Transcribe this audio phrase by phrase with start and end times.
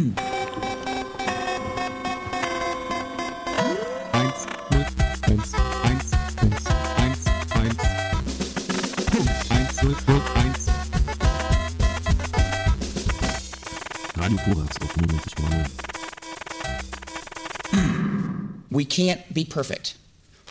[18.70, 19.96] We can't be perfect.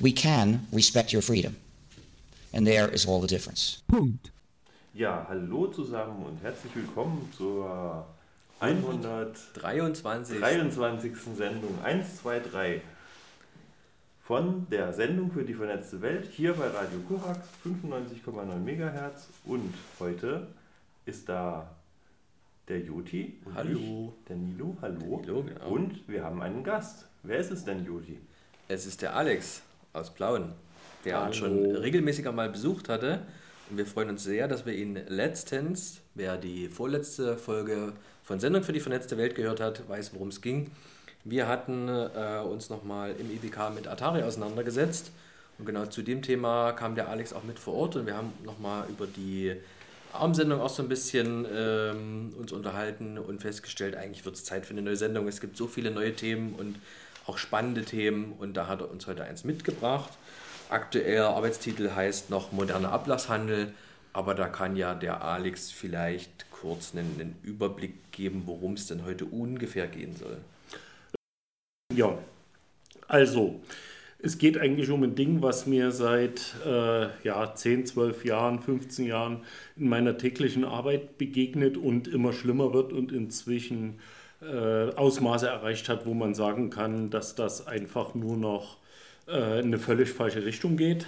[0.02, 1.56] We can respect your freedom.
[2.52, 3.82] And there is all the difference.
[3.88, 4.32] Punkt.
[4.94, 8.06] Ja, hallo zusammen und herzlich willkommen zur
[8.60, 10.38] 123.
[10.38, 11.16] 23.
[11.38, 12.82] Sendung 123
[14.22, 20.48] von der Sendung für die vernetzte Welt hier bei Radio Korax 95,9 MHz und heute
[21.06, 21.74] ist da
[22.68, 24.14] der Joti und Hallo.
[24.20, 25.00] ich, der Nilo, hallo.
[25.00, 25.70] Der Nilo, genau.
[25.70, 27.08] Und wir haben einen Gast.
[27.24, 28.20] Wer ist es denn, Joti?
[28.68, 29.62] Es ist der Alex
[29.94, 30.52] aus Plauen,
[31.06, 31.28] der Hallo.
[31.28, 33.22] uns schon regelmäßiger mal besucht hatte.
[33.70, 37.94] Und wir freuen uns sehr, dass wir ihn letztens, wer die vorletzte Folge
[38.30, 40.70] von Sendung für die vernetzte Welt gehört hat, weiß, worum es ging.
[41.24, 45.12] Wir hatten äh, uns nochmal im IBK mit Atari auseinandergesetzt.
[45.58, 48.32] Und genau zu dem Thema kam der Alex auch mit vor Ort und wir haben
[48.46, 49.56] nochmal über die
[50.14, 54.74] Armsendung auch so ein bisschen ähm, uns unterhalten und festgestellt, eigentlich wird es Zeit für
[54.74, 55.28] eine neue Sendung.
[55.28, 56.76] Es gibt so viele neue Themen und
[57.26, 60.12] auch spannende Themen und da hat er uns heute eins mitgebracht.
[60.70, 63.74] Aktueller Arbeitstitel heißt noch moderner Ablasshandel,
[64.14, 69.06] aber da kann ja der Alex vielleicht kurz einen, einen Überblick geben, worum es denn
[69.06, 70.38] heute ungefähr gehen soll.
[71.94, 72.18] Ja,
[73.08, 73.60] also
[74.22, 79.06] es geht eigentlich um ein Ding, was mir seit äh, ja, 10, 12 Jahren, 15
[79.06, 79.46] Jahren
[79.78, 84.00] in meiner täglichen Arbeit begegnet und immer schlimmer wird und inzwischen
[84.42, 88.78] äh, Ausmaße erreicht hat, wo man sagen kann, dass das einfach nur noch
[89.28, 91.08] äh, in eine völlig falsche Richtung geht.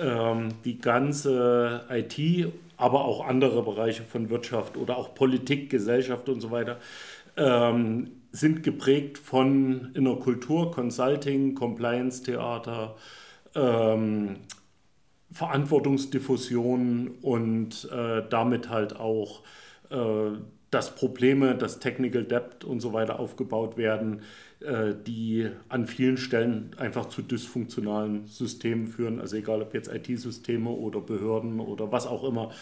[0.00, 6.40] Ähm, die ganze IT, aber auch andere Bereiche von Wirtschaft oder auch Politik, Gesellschaft und
[6.40, 6.78] so weiter,
[7.36, 12.96] ähm, sind geprägt von inner Kultur, Consulting, Compliance-Theater,
[13.54, 14.36] ähm,
[15.32, 19.42] Verantwortungsdiffusion und äh, damit halt auch,
[19.90, 20.30] äh,
[20.70, 24.22] dass Probleme, dass Technical Debt und so weiter aufgebaut werden,
[24.60, 29.20] äh, die an vielen Stellen einfach zu dysfunktionalen Systemen führen.
[29.20, 32.52] Also egal ob jetzt IT-Systeme oder Behörden oder was auch immer.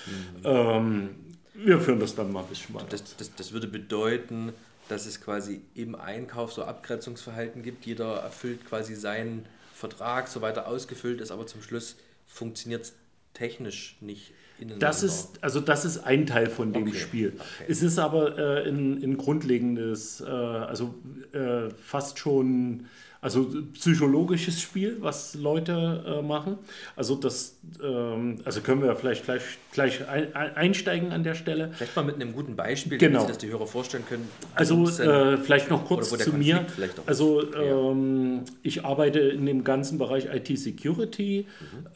[0.43, 1.11] Ähm,
[1.55, 2.87] wir führen das dann mal ein bisschen weiter.
[2.91, 4.53] Das, das, das würde bedeuten,
[4.89, 7.85] dass es quasi im Einkauf so Abgrenzungsverhalten gibt.
[7.85, 12.95] Jeder erfüllt quasi seinen Vertrag, so weiter ausgefüllt ist, aber zum Schluss funktioniert es
[13.35, 14.33] technisch nicht.
[14.79, 17.33] Das ist, also das ist ein Teil von dem Okay, Spiel.
[17.37, 17.65] okay.
[17.69, 20.95] Es ist aber äh, ein, ein grundlegendes, äh, also
[21.33, 22.87] äh, fast schon,
[23.21, 26.57] also psychologisches Spiel, was Leute äh, machen.
[26.95, 29.43] Also das, ähm, also können wir vielleicht gleich,
[29.73, 31.71] gleich ein, ein- einsteigen an der Stelle.
[31.75, 33.15] Vielleicht mal mit einem guten Beispiel, Genau.
[33.15, 34.29] damit sich das die Hörer vorstellen können.
[34.55, 36.65] Also äh, vielleicht noch kurz zu mir.
[37.07, 41.47] Also ähm, ich arbeite in dem ganzen Bereich IT-Security,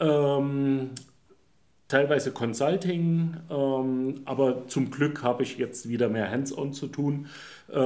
[0.00, 0.90] ähm,
[1.92, 7.26] teilweise Consulting, ähm, aber zum Glück habe ich jetzt wieder mehr Hands-on zu tun.
[7.70, 7.78] Äh,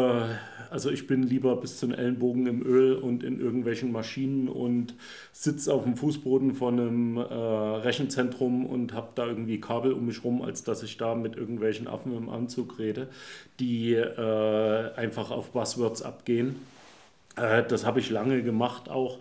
[0.70, 4.94] also ich bin lieber bis zum Ellenbogen im Öl und in irgendwelchen Maschinen und
[5.32, 10.22] sitze auf dem Fußboden von einem äh, Rechenzentrum und habe da irgendwie Kabel um mich
[10.22, 13.08] rum, als dass ich da mit irgendwelchen Affen im Anzug rede,
[13.58, 16.54] die äh, einfach auf Buzzwords abgehen.
[17.34, 19.18] Äh, das habe ich lange gemacht auch,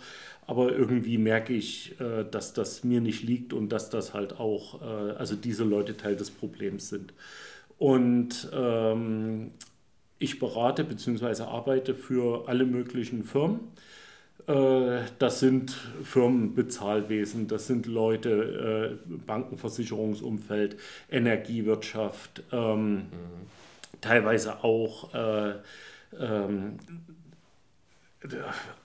[0.47, 4.81] aber irgendwie merke ich, äh, dass das mir nicht liegt und dass das halt auch,
[4.81, 7.13] äh, also diese Leute Teil des Problems sind.
[7.77, 9.51] Und ähm,
[10.19, 11.43] ich berate bzw.
[11.43, 13.59] arbeite für alle möglichen Firmen.
[14.47, 15.71] Äh, Das sind
[16.03, 20.77] Firmenbezahlwesen, das sind Leute, äh, Bankenversicherungsumfeld,
[21.09, 23.07] Energiewirtschaft, ähm,
[24.01, 25.55] teilweise auch äh,
[26.19, 26.77] ähm,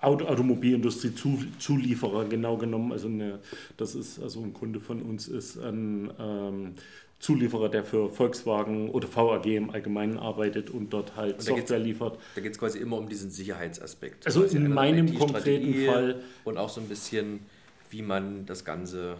[0.01, 2.93] Auto, Automobilindustrie, Zu, Zulieferer genau genommen.
[2.93, 3.39] Also eine,
[3.77, 6.75] das ist also ein Kunde von uns ist ein ähm,
[7.21, 12.19] Zulieferer, der für Volkswagen oder VAG im Allgemeinen arbeitet und dort halt Und Software liefert.
[12.35, 14.27] Da geht es quasi immer um diesen Sicherheitsaspekt.
[14.27, 17.41] Also Quasi in einer meinem konkreten Fall- Und auch so ein bisschen,
[17.91, 19.17] wie man das Ganze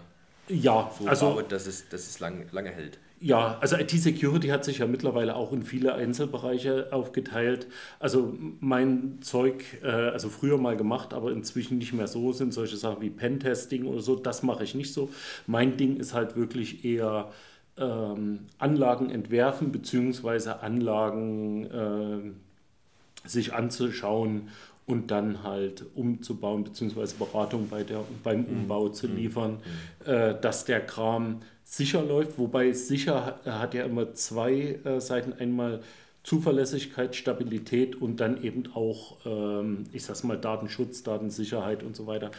[0.49, 2.99] Ja, so also baut, dass es, dass es lang, lange hält.
[3.23, 7.67] Ja, also IT-Security hat sich ja mittlerweile auch in viele Einzelbereiche aufgeteilt.
[7.99, 12.79] Also mein Zeug, äh, also früher mal gemacht, aber inzwischen nicht mehr so, sind solche
[12.79, 15.11] Sachen wie Pentesting oder so, das mache ich nicht so.
[15.47, 17.31] Mein Ding ist halt wirklich eher
[17.77, 24.49] ähm, Anlagen entwerfen, beziehungsweise Anlagen äh, sich anzuschauen
[24.87, 29.59] und dann halt umzubauen, beziehungsweise Beratung bei der, beim Umbau zu liefern,
[30.07, 31.41] äh, dass der Kram
[31.71, 32.37] sicher läuft.
[32.37, 35.33] Wobei sicher hat ja immer zwei äh, Seiten.
[35.33, 35.81] Einmal
[36.23, 42.31] Zuverlässigkeit, Stabilität und dann eben auch, ähm, ich sag's mal, Datenschutz, Datensicherheit und so weiter.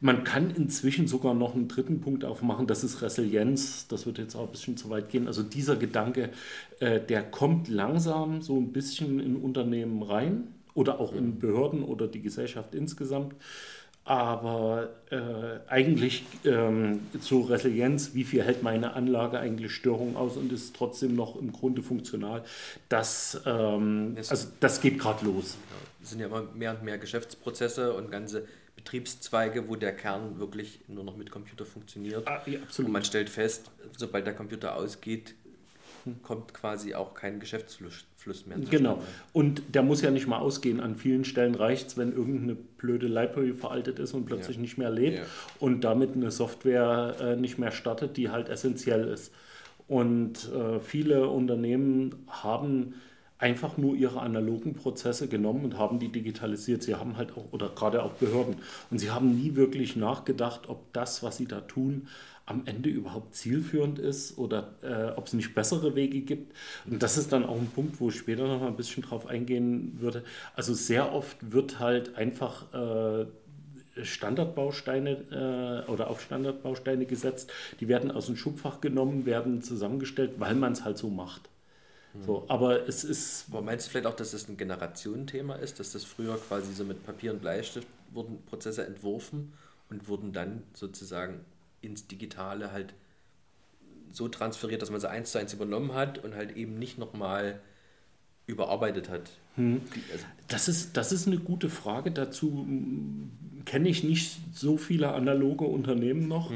[0.00, 3.86] Man kann inzwischen sogar noch einen dritten Punkt aufmachen, das ist Resilienz.
[3.86, 5.28] Das wird jetzt auch ein bisschen zu weit gehen.
[5.28, 6.30] Also dieser Gedanke,
[6.80, 12.08] äh, der kommt langsam so ein bisschen in Unternehmen rein oder auch in Behörden oder
[12.08, 13.34] die Gesellschaft insgesamt.
[14.04, 20.50] Aber äh, eigentlich ähm, zur Resilienz, wie viel hält meine Anlage eigentlich Störungen aus und
[20.52, 22.42] ist trotzdem noch im Grunde funktional,
[22.88, 25.56] das, ähm, also das geht gerade los.
[26.02, 30.80] Es sind ja immer mehr und mehr Geschäftsprozesse und ganze Betriebszweige, wo der Kern wirklich
[30.88, 32.26] nur noch mit Computer funktioniert.
[32.26, 32.90] Ah, ja, Und absolut.
[32.92, 35.34] man stellt fest, sobald der Computer ausgeht,
[36.22, 38.76] kommt quasi auch kein Geschäftsfluss Fluss mehr zustande.
[38.76, 39.02] Genau.
[39.32, 40.80] Und der muss ja nicht mal ausgehen.
[40.80, 44.62] An vielen Stellen reicht es, wenn irgendeine blöde Library veraltet ist und plötzlich Ja.
[44.62, 45.24] nicht mehr lebt Ja.
[45.58, 49.32] und damit eine Software äh, nicht mehr startet, die halt essentiell ist.
[49.88, 52.94] Und äh, viele Unternehmen haben
[53.38, 56.82] einfach nur ihre analogen Prozesse genommen und haben die digitalisiert.
[56.82, 58.56] Sie haben halt auch, oder gerade auch Behörden,
[58.90, 62.06] und sie haben nie wirklich nachgedacht, ob das, was sie da tun,
[62.50, 66.52] am Ende überhaupt zielführend ist oder äh, ob es nicht bessere Wege gibt.
[66.84, 69.26] Und das ist dann auch ein Punkt, wo ich später noch mal ein bisschen drauf
[69.26, 70.24] eingehen würde.
[70.56, 73.26] Also sehr oft wird halt einfach äh,
[74.02, 77.52] Standardbausteine äh, oder auf Standardbausteine gesetzt.
[77.78, 81.48] Die werden aus dem Schubfach genommen, werden zusammengestellt, weil man es halt so macht.
[82.26, 85.92] So, aber es ist Aber meinst du vielleicht auch, dass das ein Generationenthema ist, dass
[85.92, 89.52] das früher quasi so mit Papier und Bleistift wurden Prozesse entworfen
[89.90, 91.44] und wurden dann sozusagen
[91.82, 92.94] ins Digitale halt
[94.12, 97.60] so transferiert, dass man sie eins zu eins übernommen hat und halt eben nicht nochmal
[98.46, 99.30] überarbeitet hat.
[99.56, 102.10] Die, also, Das ist, das ist eine gute Frage.
[102.10, 106.50] Dazu mm, kenne ich nicht so viele analoge Unternehmen noch.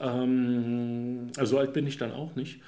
[0.00, 2.60] Ähm, also so alt bin ich dann auch nicht.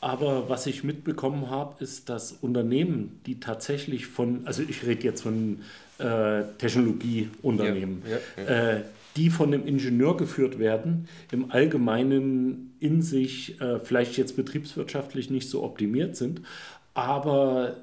[0.00, 5.22] Aber was ich mitbekommen habe, ist, dass Unternehmen, die tatsächlich von, also ich rede jetzt
[5.22, 5.60] von
[5.98, 8.02] äh, Technologieunternehmen,
[8.36, 8.82] Ja, ja, Äh,
[9.16, 15.48] die von einem Ingenieur geführt werden, im Allgemeinen in sich äh, vielleicht jetzt betriebswirtschaftlich nicht
[15.48, 16.42] so optimiert sind,
[16.94, 17.76] aber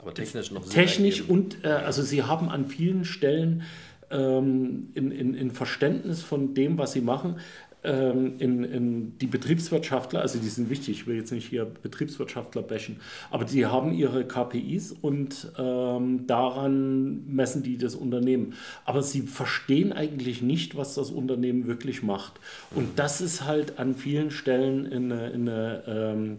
[0.00, 3.64] aber technisch technisch und äh, also sie haben an vielen Stellen
[4.10, 7.40] ähm, in, in, in Verständnis von dem, was sie machen,
[7.84, 13.00] in, in die Betriebswirtschaftler, also die sind wichtig, ich will jetzt nicht hier Betriebswirtschaftler bashen,
[13.30, 18.54] aber die haben ihre KPIs und ähm, daran messen die das Unternehmen.
[18.84, 22.40] Aber sie verstehen eigentlich nicht, was das Unternehmen wirklich macht.
[22.74, 26.38] Und das ist halt an vielen Stellen in eine, in eine ähm,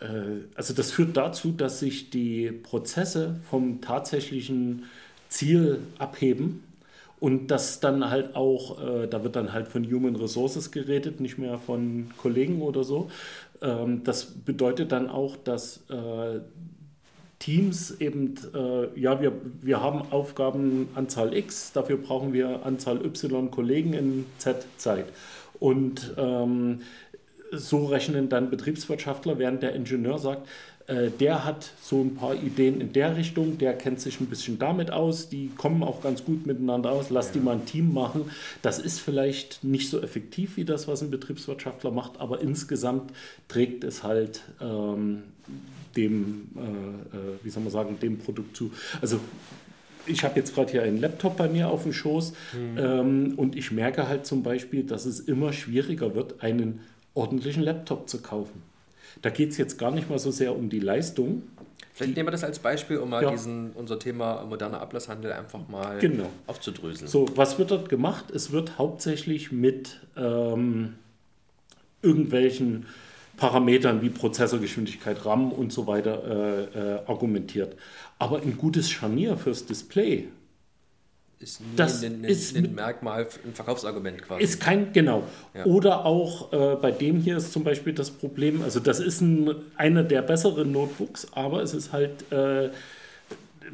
[0.00, 4.84] äh, also das führt dazu, dass sich die Prozesse vom tatsächlichen
[5.28, 6.62] Ziel abheben
[7.18, 11.38] und das dann halt auch, äh, da wird dann halt von Human Resources geredet, nicht
[11.38, 13.10] mehr von Kollegen oder so.
[13.62, 16.40] Ähm, das bedeutet dann auch, dass äh,
[17.38, 23.92] Teams eben, äh, ja, wir, wir haben Aufgabenanzahl X, dafür brauchen wir Anzahl Y Kollegen
[23.92, 25.06] in Z Zeit.
[25.58, 26.80] Und ähm,
[27.52, 30.48] so rechnen dann Betriebswirtschaftler, während der Ingenieur sagt,
[30.86, 34.58] äh, der hat so ein paar Ideen in der Richtung, der kennt sich ein bisschen
[34.58, 38.30] damit aus, die kommen auch ganz gut miteinander aus, lass die mal ein Team machen.
[38.62, 43.12] Das ist vielleicht nicht so effektiv wie das, was ein Betriebswirtschaftler macht, aber insgesamt
[43.48, 45.24] trägt es halt ähm,
[45.96, 46.60] dem, äh,
[47.16, 48.70] äh, wie soll man sagen, dem Produkt zu.
[49.00, 49.18] Also
[50.06, 52.32] ich habe jetzt gerade hier einen Laptop bei mir auf dem Schoß
[52.76, 56.80] ähm, und ich merke halt zum Beispiel, dass es immer schwieriger wird, einen
[57.14, 58.62] ordentlichen Laptop zu kaufen.
[59.22, 61.42] Da geht es jetzt gar nicht mal so sehr um die Leistung.
[61.94, 63.30] Vielleicht nehmen wir das als Beispiel, um mal Ja.
[63.30, 66.28] diesen, unser Thema moderner Ablasshandel einfach mal Genau.
[66.46, 67.08] aufzudröseln.
[67.08, 68.30] So, was wird dort gemacht?
[68.30, 70.96] Es wird hauptsächlich mit ähm,
[72.02, 72.86] irgendwelchen
[73.36, 76.22] Parametern wie Prozessorgeschwindigkeit, RAM und so weiter
[76.74, 77.76] äh, äh, argumentiert.
[78.18, 80.28] Aber ein gutes Scharnier fürs Display
[81.38, 84.42] Ist nie Das ein, ein, ist ein Merkmal, ein Verkaufsargument quasi.
[84.42, 85.24] Ist kein, genau.
[85.54, 85.66] Ja.
[85.66, 89.54] Oder auch äh, bei dem hier ist zum Beispiel das Problem, also das ist ein,
[89.76, 92.70] einer der besseren Notebooks, aber es ist halt äh,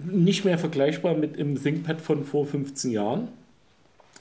[0.04, 3.28] nicht mehr vergleichbar mit dem ThinkPad von vor 15 Jahren.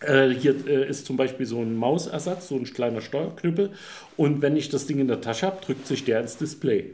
[0.01, 3.71] Äh, hier äh, ist zum Beispiel so ein Mausersatz, so ein kleiner Steuerknüppel.
[4.17, 6.93] Und wenn ich das Ding in der Tasche habe, drückt sich der ins Display.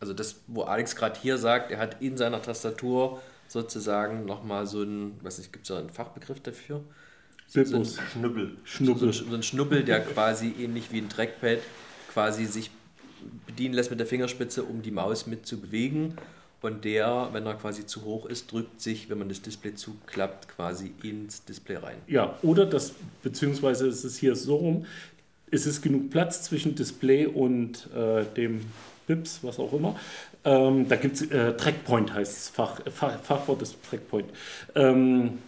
[0.00, 4.82] Also das, wo Alex gerade hier sagt, er hat in seiner Tastatur sozusagen nochmal so
[4.82, 6.82] ein, weiß nicht, gibt es da einen Fachbegriff dafür?
[7.52, 8.56] Bilbus, Schnubbel.
[8.64, 9.12] Schnubbel.
[9.12, 11.60] So, so ein Schnubbel, der quasi ähnlich wie ein Trackpad
[12.12, 12.70] quasi sich
[13.46, 16.14] bedienen lässt mit der Fingerspitze, um die Maus mit zu bewegen.
[16.60, 20.48] Und der, wenn er quasi zu hoch ist, drückt sich, wenn man das Display zuklappt,
[20.48, 21.98] quasi ins Display rein.
[22.08, 24.86] Ja, oder das, beziehungsweise ist es hier so rum,
[25.50, 28.62] ist es genug Platz zwischen Display und äh, dem
[29.08, 29.96] BIPs, was auch immer.
[30.44, 34.28] Ähm, da gibt es, äh, Trackpoint heißt es, Fach, Fach, Fachwort ist Trackpoint.
[34.76, 35.38] Ähm,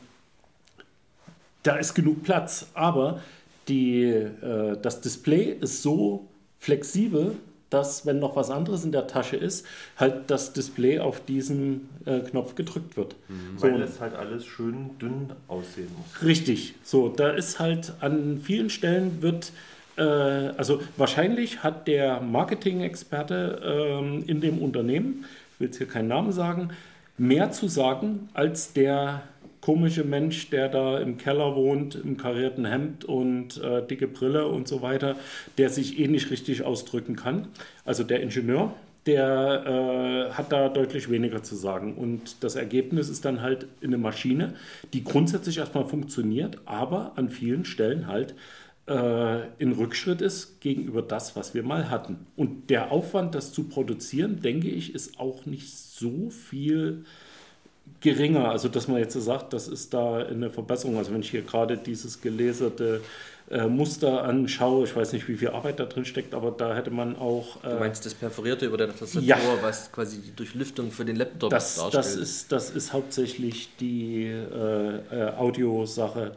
[1.63, 3.21] da ist genug Platz, aber
[3.69, 6.27] die, äh, das Display ist so
[6.59, 7.37] flexibel,
[7.71, 9.65] dass, wenn noch was anderes in der Tasche ist,
[9.97, 13.15] halt das Display auf diesen äh, Knopf gedrückt wird.
[13.57, 16.23] So, Weil es halt alles schön dünn aussehen muss.
[16.27, 19.53] Richtig, so, da ist halt an vielen Stellen wird,
[20.01, 23.61] äh, also wahrscheinlich hat der Marketing-Experte
[24.01, 26.71] ähm, in dem Unternehmen, ich will jetzt hier keinen Namen sagen,
[27.19, 29.23] mehr zu sagen als der
[29.61, 34.67] komische Mensch, der da im Keller wohnt, im karierten Hemd und äh, dicke Brille und
[34.67, 35.17] so weiter,
[35.59, 37.49] der sich eh nicht richtig ausdrücken kann.
[37.85, 38.73] Also der Ingenieur,
[39.05, 41.95] der äh, hat da deutlich weniger zu sagen.
[41.95, 44.55] Und das Ergebnis ist dann halt eine Maschine,
[44.95, 48.35] die grundsätzlich erstmal funktioniert, aber an vielen Stellen halt
[48.91, 52.27] äh, in Rückschritt ist gegenüber das, was wir mal hatten.
[52.37, 57.05] Und der Aufwand, das zu produzieren, denke ich, ist auch nicht so viel
[58.01, 58.51] geringer.
[58.51, 60.99] Also, dass man jetzt sagt, das ist da eine Verbesserung.
[60.99, 63.01] Also, wenn ich hier gerade dieses geleserte
[63.51, 66.91] äh, Muster anschaue, ich weiß nicht, wie viel Arbeit da drin steckt, aber da hätte
[66.91, 67.61] man auch.
[67.63, 69.39] Du Äh, meinst das Perforierte über der Tastatur, Ja.
[69.61, 71.95] was quasi die Durchlüftung für den Laptop das, darstellt?
[71.95, 76.33] das, ist, das ist hauptsächlich die äh, äh, Audiosache.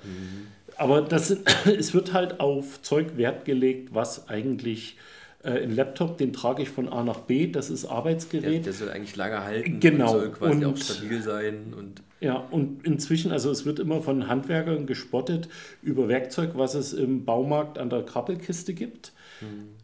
[0.78, 1.30] Aber das
[1.66, 4.98] es wird halt auf Zeug Wert gelegt, was eigentlich
[5.44, 8.66] äh, ein Laptop, den trage ich von A nach B, das ist der, Arbeitsgerät.
[8.66, 11.74] der soll eigentlich lange halten Genau, und soll quasi und- auch stabil sein.
[11.78, 15.50] Und Ja, und inzwischen, also es wird immer von Handwerkern gespottet
[15.82, 19.12] über Werkzeug, was es im Baumarkt an der Krabbelkiste gibt.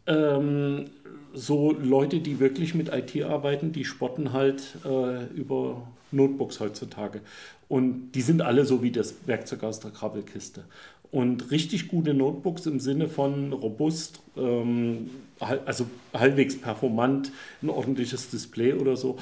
[0.06, 0.86] Ähm,
[1.34, 7.20] so Leute, die wirklich mit IT arbeiten, die spotten halt äh, über Notebooks heutzutage.
[7.68, 10.64] Und die sind alle so wie das Werkzeug aus der Krabbelkiste.
[11.12, 18.74] Und richtig gute Notebooks im Sinne von robust, ähm, also halbwegs performant, ein ordentliches Display
[18.74, 19.18] oder so,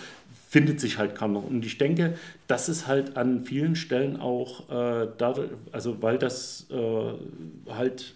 [0.48, 1.44] findet sich halt kaum noch.
[1.44, 2.16] Und ich denke,
[2.46, 8.14] das ist halt an vielen Stellen auch äh, dadurch, also weil das äh, halt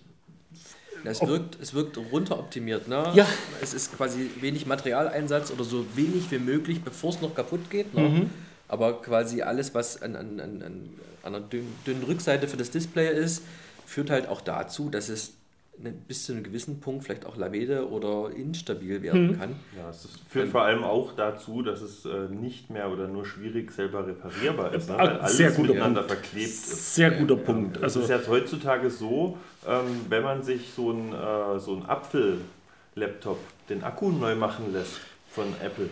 [1.05, 2.89] es, wirkt, es wirkt runteroptimiert.
[2.89, 3.11] Ne?
[3.15, 3.27] Ja.
[3.61, 7.93] Es ist quasi wenig Materialeinsatz oder so wenig wie möglich, bevor es noch kaputt geht.
[7.95, 8.09] Ne?
[8.09, 8.31] Mhm.
[8.69, 10.91] Aber quasi alles, was an, an, an, an
[11.25, 13.43] an einer dünnen, dünnen Rückseite für das Display ist,
[13.87, 15.35] führt halt auch dazu, dass es
[15.79, 19.03] ne- bis zu einem gewissen Punkt vielleicht auch lavede oder instabil Mhm.
[19.05, 19.51] werden kann.
[19.77, 23.71] Ja, es führt vor allem auch dazu, dass es äh, nicht mehr oder nur schwierig
[23.71, 24.97] selber reparierbar ist, ne?
[24.97, 26.13] Ah, weil alles sehr miteinander Punkt.
[26.27, 26.95] verklebt ist.
[26.97, 27.77] sehr guter Punkt.
[27.77, 29.39] Es Also ist jetzt heutzutage so,
[29.69, 33.39] ähm, wenn man sich so einen äh, so einen Apfel-Laptop
[33.69, 34.99] den Akku neu machen lässt
[35.31, 35.89] von Apple,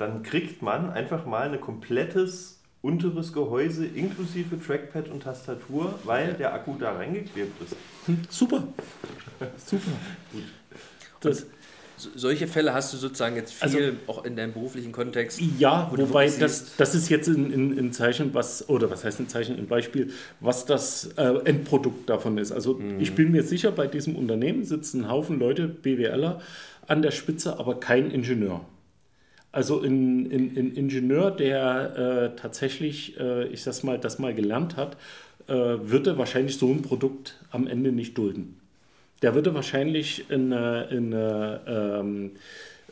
[0.00, 6.54] dann kriegt man einfach mal ein komplettes unteres Gehäuse inklusive Trackpad und Tastatur, weil der
[6.54, 7.76] Akku da reingeklebt ist.
[8.30, 8.64] super.
[9.64, 9.90] Super.
[11.20, 11.46] Das,
[11.96, 15.38] So, solche Fälle hast du sozusagen jetzt viel Also- auch in deinem beruflichen Kontext.
[15.58, 19.58] Ja, Wo wobei das, das ist jetzt ein Zeichen, was, oder was heißt ein Zeichen,
[19.58, 22.52] ein Beispiel, was das äh, Endprodukt davon ist.
[22.52, 23.00] Also Mhm.
[23.00, 26.40] ich bin mir sicher, bei diesem Unternehmen sitzen ein Haufen Leute, BWLer,
[26.86, 28.64] an der Spitze, aber kein Ingenieur.
[29.52, 34.76] Also ein, ein, ein Ingenieur, der äh, tatsächlich, äh, ich sag's mal, das mal gelernt
[34.76, 34.96] hat,
[35.48, 38.60] äh, würde wahrscheinlich so ein Produkt am Ende nicht dulden.
[39.22, 42.30] Der würde wahrscheinlich in, äh, in äh, ähm,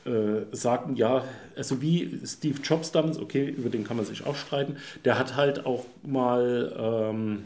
[0.04, 1.24] äh, sagen, ja,
[1.56, 5.36] also wie Steve Jobs damals, okay, über den kann man sich auch streiten, der hat
[5.36, 7.44] halt auch mal ähm,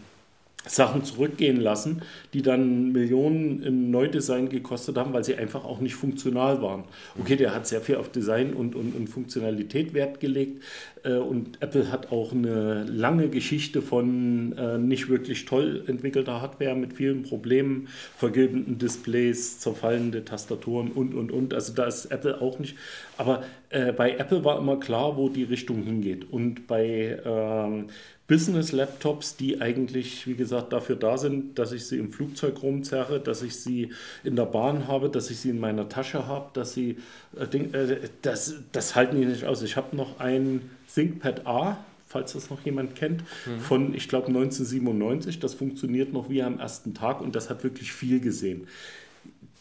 [0.67, 2.03] Sachen zurückgehen lassen,
[2.35, 6.85] die dann Millionen im Neudesign gekostet haben, weil sie einfach auch nicht funktional waren.
[7.19, 10.63] Okay, der hat sehr viel auf Design und, und, und Funktionalität Wert gelegt
[11.05, 16.75] äh, und Apple hat auch eine lange Geschichte von äh, nicht wirklich toll entwickelter Hardware
[16.75, 21.55] mit vielen Problemen, vergilbenden Displays, zerfallende Tastaturen und, und, und.
[21.55, 22.77] Also da ist Apple auch nicht.
[23.23, 26.33] Aber äh, bei Apple war immer klar, wo die Richtung hingeht.
[26.33, 27.87] Und bei ähm,
[28.27, 33.43] Business-Laptops, die eigentlich, wie gesagt, dafür da sind, dass ich sie im Flugzeug rumzerre, dass
[33.43, 33.91] ich sie
[34.25, 36.97] in der Bahn habe, dass ich sie in meiner Tasche habe, dass sie,
[37.39, 39.63] äh, äh, das, das halten die nicht aus.
[39.63, 43.23] Ich habe noch ein ThinkPad A, falls das noch jemand kennt,
[43.61, 45.39] von, ich glaube, 1997.
[45.39, 48.67] Das funktioniert noch wie am ersten Tag und das hat wirklich viel gesehen.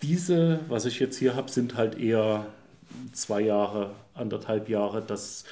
[0.02, 2.48] Diese, was ich jetzt hier habe, sind halt eher
[3.14, 5.44] zwei Jahre, anderthalb Jahre, das,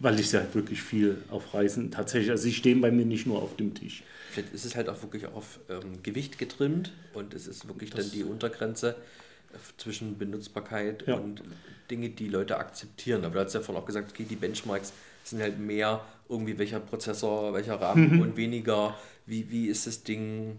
[0.00, 3.26] weil ich sie halt wirklich viel auf Reisen tatsächlich, also sie stehen bei mir nicht
[3.26, 4.02] nur auf dem Tisch.
[4.30, 8.10] Vielleicht ist es halt auch wirklich auf ähm, Gewicht getrimmt und es ist wirklich dann
[8.10, 8.90] die Untergrenze
[9.52, 11.14] äh, zwischen Benutzbarkeit Ja.
[11.14, 11.42] und
[11.90, 13.24] Dinge, die Leute akzeptieren.
[13.24, 14.92] Aber du hast ja vorhin auch gesagt, okay, die Benchmarks
[15.24, 18.20] sind halt mehr irgendwie welcher Prozessor, welcher RAM Mhm.
[18.20, 18.94] und weniger,
[19.26, 20.58] wie, wie ist das Ding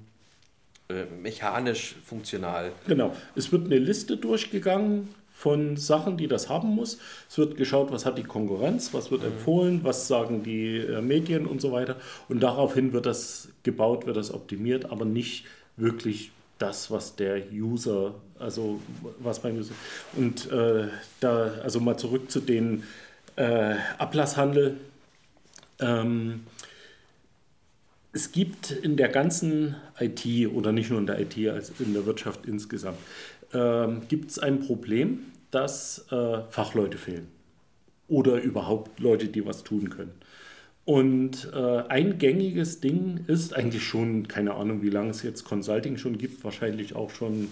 [0.89, 2.71] äh, mechanisch funktional.
[2.87, 3.15] Genau.
[3.35, 5.09] Es wird eine Liste durchgegangen
[5.39, 6.97] von Sachen, die das haben muss.
[7.29, 11.45] Es wird geschaut, was hat die Konkurrenz, was wird empfohlen, was sagen die äh, Medien
[11.45, 11.95] und so weiter.
[12.27, 15.45] Und daraufhin wird das gebaut, wird das optimiert, aber nicht
[15.77, 18.81] wirklich das, was der User, also
[19.19, 19.73] was beim User.
[20.17, 20.89] Und äh,
[21.21, 22.83] da, also mal zurück zu den
[23.37, 24.75] äh, Ablasshandel.
[25.79, 26.41] Ähm,
[28.11, 32.05] es gibt in der ganzen IT oder nicht nur in der IT, als in der
[32.05, 32.97] Wirtschaft insgesamt,
[33.53, 35.19] ähm, gibt es ein Problem,
[35.51, 37.27] dass äh, Fachleute fehlen
[38.07, 40.13] oder überhaupt Leute, die was tun können.
[40.85, 45.97] Und äh, ein gängiges Ding ist eigentlich schon, keine Ahnung, wie lange es jetzt Consulting
[45.97, 47.49] schon gibt, wahrscheinlich auch schon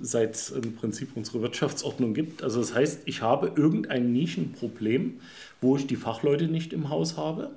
[0.00, 2.42] seit es im Prinzip unsere Wirtschaftsordnung gibt.
[2.42, 5.20] Also das heißt, ich habe irgendein Nischenproblem,
[5.60, 7.50] wo ich die Fachleute nicht im Haus habe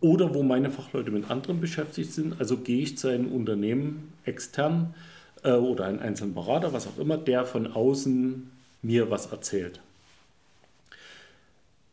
[0.00, 2.40] oder wo meine Fachleute mit anderen beschäftigt sind.
[2.40, 4.94] Also gehe ich zu einem Unternehmen extern
[5.42, 8.50] äh, oder einen einzelnen Berater, was auch immer, der von außen
[8.82, 9.80] mir was erzählt.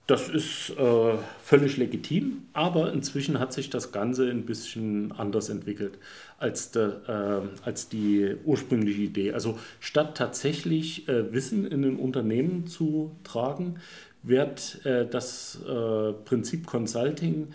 [0.07, 5.97] Das ist äh, völlig legitim, aber inzwischen hat sich das Ganze ein bisschen anders entwickelt
[6.37, 9.33] als, de, äh, als die ursprüngliche Idee.
[9.33, 13.77] Also statt tatsächlich äh, Wissen in ein Unternehmen zu tragen,
[14.21, 17.47] wird äh, das äh, Prinzip Consulting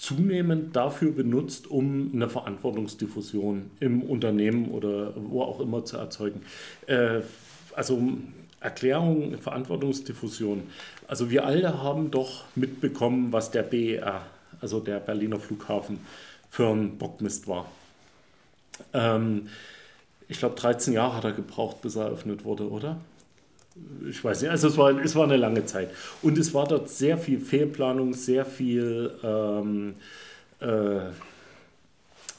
[0.00, 6.40] zunehmend dafür benutzt, um eine Verantwortungsdiffusion im Unternehmen oder wo auch immer zu erzeugen.
[6.86, 7.20] Äh,
[7.74, 8.02] also
[8.60, 10.62] Erklärung, Verantwortungsdiffusion.
[11.06, 14.22] Also wir alle haben doch mitbekommen, was der BER,
[14.62, 16.00] also der Berliner Flughafen,
[16.48, 17.70] für ein Bockmist war.
[18.94, 19.48] Ähm,
[20.28, 22.96] ich glaube, 13 Jahre hat er gebraucht, bis er eröffnet wurde, oder?
[24.08, 25.90] Ich weiß nicht, also es war, es war eine lange Zeit.
[26.22, 29.94] Und es war dort sehr viel Fehlplanung, sehr viel, ähm,
[30.60, 31.10] äh,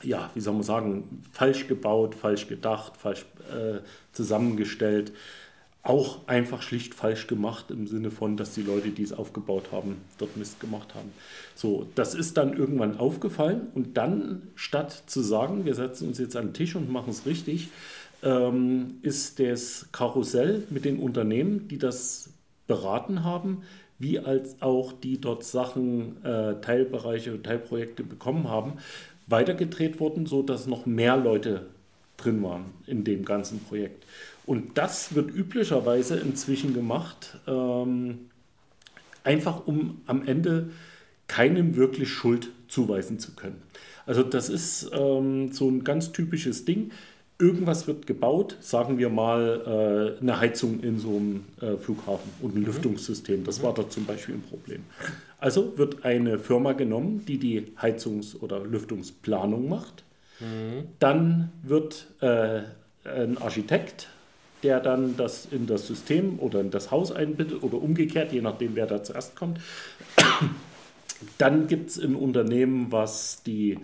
[0.04, 3.80] ja, wie soll man sagen, falsch gebaut, falsch gedacht, falsch äh,
[4.12, 5.14] zusammengestellt
[5.84, 9.98] auch einfach schlicht falsch gemacht im Sinne von, dass die Leute, die es aufgebaut haben,
[10.20, 11.12] dort Mist gemacht haben.
[11.56, 16.36] So, das ist dann irgendwann aufgefallen und dann statt zu sagen, wir setzen uns jetzt
[16.36, 17.70] an den Tisch und machen es richtig,
[18.24, 22.29] ähm, ist das Karussell mit den Unternehmen, die das
[22.68, 23.64] beraten haben,
[24.00, 28.74] wie als auch die dort Sachen, äh, Teilbereiche, Teilprojekte bekommen haben,
[29.27, 31.68] weitergedreht worden, sodass noch mehr Leute
[32.18, 34.05] drin waren in dem ganzen Projekt.
[34.46, 38.29] Und das wird üblicherweise inzwischen gemacht, ähm,
[39.24, 40.72] einfach um am Ende
[41.27, 43.62] keinem wirklich Schuld zuweisen zu können.
[44.05, 46.92] Also das ist ähm, so ein ganz typisches Ding.
[47.42, 52.56] Irgendwas wird gebaut, sagen wir mal äh, eine Heizung in so einem äh, Flughafen und
[52.56, 52.68] ein mhm.
[52.68, 53.44] Lüftungssystem.
[53.44, 54.84] Das war dort zum Beispiel ein Problem.
[55.40, 60.04] Also wird eine Firma genommen, die die Heizungs- oder Lüftungsplanung macht.
[60.40, 60.88] Mhm.
[61.00, 62.62] Dann wird äh,
[63.04, 64.08] ein Architekt
[64.64, 68.75] der dann das in das System oder in das Haus einbindet oder umgekehrt, je nachdem,
[68.75, 69.60] wer da zuerst kommt.
[71.38, 73.80] Dann gibt es ein Unternehmen, was die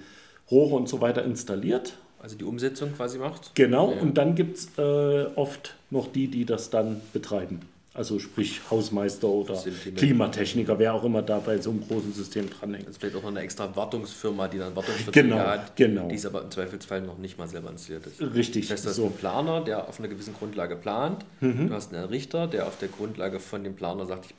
[0.50, 1.98] Rohre und so weiter installiert.
[2.28, 3.56] Also die Umsetzung quasi macht.
[3.56, 4.02] Genau, ja.
[4.02, 7.62] und dann gibt es äh, oft noch die, die das dann betreiben
[7.98, 9.56] also sprich Hausmeister oder
[9.96, 12.86] Klimatechniker, wer auch immer da bei so einem großen System dranhängt.
[12.86, 16.08] Also vielleicht auch noch eine extra Wartungsfirma, die dann Wartungsverträge genau, hat, genau.
[16.08, 18.22] die es aber im Zweifelsfall noch nicht mal selber installiert ist.
[18.22, 18.68] Richtig.
[18.68, 19.06] Das heißt, du hast so.
[19.06, 21.70] einen Planer, der auf einer gewissen Grundlage plant, mhm.
[21.70, 24.36] du hast einen Richter, der auf der Grundlage von dem Planer sagt, ich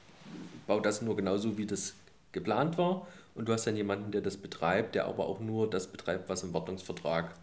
[0.69, 1.95] baue das nur genauso, wie das
[2.31, 5.89] geplant war und du hast dann jemanden, der das betreibt, der aber auch nur das
[5.89, 7.35] betreibt, was im Wartungsvertrag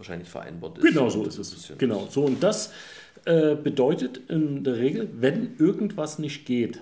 [0.00, 0.84] wahrscheinlich vereinbart ist.
[0.84, 1.72] Genau so ist es.
[1.76, 2.72] Genau so und das
[3.26, 6.80] äh, bedeutet in der Regel, wenn irgendwas nicht geht,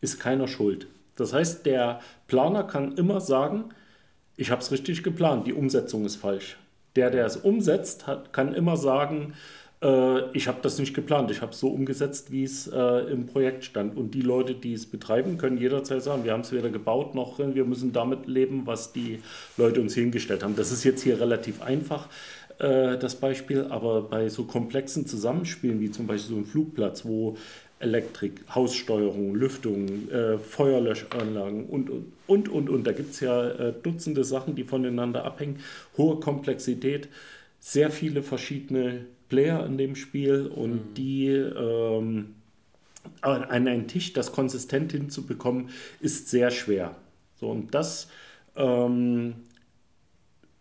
[0.00, 0.88] ist keiner schuld.
[1.14, 3.66] Das heißt, der Planer kann immer sagen,
[4.36, 6.58] ich habe es richtig geplant, die Umsetzung ist falsch.
[6.96, 9.34] Der, der es umsetzt, hat, kann immer sagen,
[9.82, 13.26] äh, ich habe das nicht geplant, ich habe es so umgesetzt, wie es äh, im
[13.26, 13.96] Projekt stand.
[13.96, 17.38] Und die Leute, die es betreiben, können jederzeit sagen, wir haben es weder gebaut noch
[17.38, 19.20] wir müssen damit leben, was die
[19.56, 20.56] Leute uns hingestellt haben.
[20.56, 22.08] Das ist jetzt hier relativ einfach
[22.58, 27.36] äh, das Beispiel, aber bei so komplexen Zusammenspielen wie zum Beispiel so ein Flugplatz, wo
[27.78, 31.90] Elektrik, Haussteuerung, Lüftung, äh, Feuerlöschanlagen und,
[32.26, 35.58] und, und, und, da gibt es ja äh, Dutzende Sachen, die voneinander abhängen,
[35.98, 37.08] hohe Komplexität,
[37.60, 40.94] sehr viele verschiedene Player in dem Spiel und mhm.
[40.94, 42.34] die ähm,
[43.20, 45.68] an einen Tisch das konsistent hinzubekommen,
[46.00, 46.96] ist sehr schwer.
[47.38, 48.08] So, und das
[48.56, 49.34] ähm,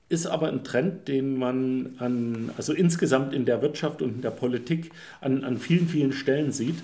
[0.07, 4.31] ist aber ein Trend, den man an, also insgesamt in der Wirtschaft und in der
[4.31, 4.91] Politik
[5.21, 6.83] an, an vielen, vielen Stellen sieht.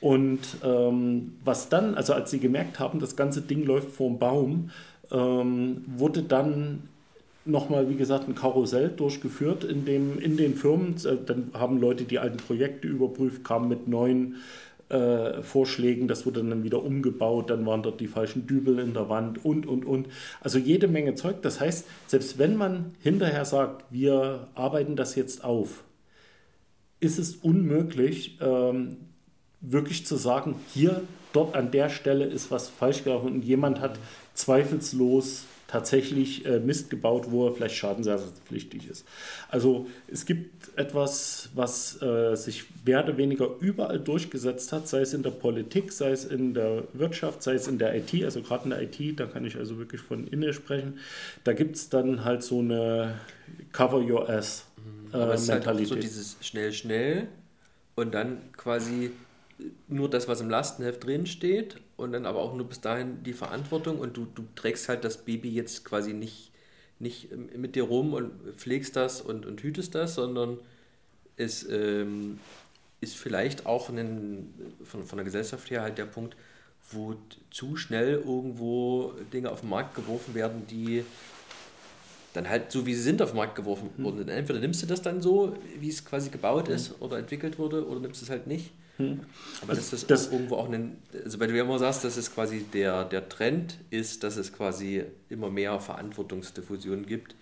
[0.00, 4.18] Und ähm, was dann, also als sie gemerkt haben, das ganze Ding läuft vor dem
[4.18, 4.70] Baum,
[5.10, 6.82] ähm, wurde dann
[7.44, 10.94] nochmal, wie gesagt, ein Karussell durchgeführt in, dem, in den Firmen.
[11.04, 14.36] Äh, Dann haben Leute die alten Projekte überprüft, kamen mit neuen
[14.88, 19.08] äh, Vorschlägen, das wurde dann wieder umgebaut, dann waren dort die falschen Dübel in der
[19.08, 20.08] Wand und, und, und.
[20.40, 21.42] Also jede Menge Zeug.
[21.42, 25.84] Das heißt, selbst wenn man hinterher sagt, wir arbeiten das jetzt auf,
[27.00, 28.96] ist es unmöglich, ähm,
[29.60, 33.98] wirklich zu sagen, hier, dort an der Stelle ist was falsch gelaufen und jemand hat
[34.34, 39.04] zweifelslos tatsächlich äh, Mist gebaut, wo er vielleicht schadensersatzpflichtig ist.
[39.50, 45.12] Also es gibt etwas, was äh, sich mehr oder weniger überall durchgesetzt hat, sei es
[45.12, 48.64] in der Politik, sei es in der Wirtschaft, sei es in der IT, also gerade
[48.64, 50.98] in der IT, da kann ich also wirklich von innen sprechen,
[51.44, 53.16] da gibt es dann halt so eine
[53.72, 54.64] Cover Your Ass.
[55.12, 56.02] Äh, Aber es ist halt auch so Mentalität.
[56.02, 57.28] dieses schnell, schnell
[57.94, 59.10] und dann quasi
[59.88, 63.32] nur das, was im Lastenheft drin steht und dann aber auch nur bis dahin die
[63.32, 66.52] Verantwortung und du, du trägst halt das Baby jetzt quasi nicht,
[66.98, 70.58] nicht ähm, mit dir rum und pflegst das und, und hütest das, sondern
[71.36, 72.38] es ähm,
[73.00, 74.52] ist vielleicht auch ein,
[74.84, 76.36] von, von der Gesellschaft her halt der Punkt,
[76.90, 77.16] wo
[77.50, 81.04] zu schnell irgendwo Dinge auf den Markt geworfen werden, die
[82.32, 84.04] dann halt so wie sie sind auf den Markt geworfen Hm.
[84.04, 84.28] wurden.
[84.28, 88.00] Entweder nimmst du das dann so, wie es quasi gebaut ist oder entwickelt wurde, oder
[88.00, 88.70] nimmst es halt nicht.
[89.62, 90.08] Aber das ist Hm.
[90.08, 93.04] Das- auch irgendwo auch ein, also weil du ja immer sagst, dass es quasi der,
[93.04, 97.34] der Trend ist, dass es quasi immer mehr Verantwortungsdiffusion gibt.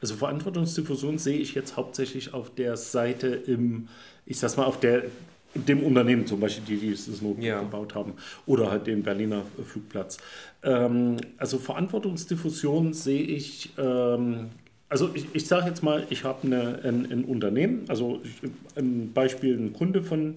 [0.00, 3.88] Also Verantwortungsdiffusion sehe ich jetzt hauptsächlich auf der Seite im,
[4.26, 5.04] ich sag's mal, auf der
[5.56, 7.60] dem Unternehmen zum Beispiel, die dieses Notebook Ja.
[7.60, 10.16] gebaut haben oder halt den Berliner Flugplatz.
[10.64, 14.48] Ähm, also Verantwortungsdiffusion sehe ich, ähm,
[14.88, 19.56] also ich, ich sage jetzt mal, ich habe ein, ein Unternehmen, also ich, ein Beispiel,
[19.56, 20.36] ein Kunde von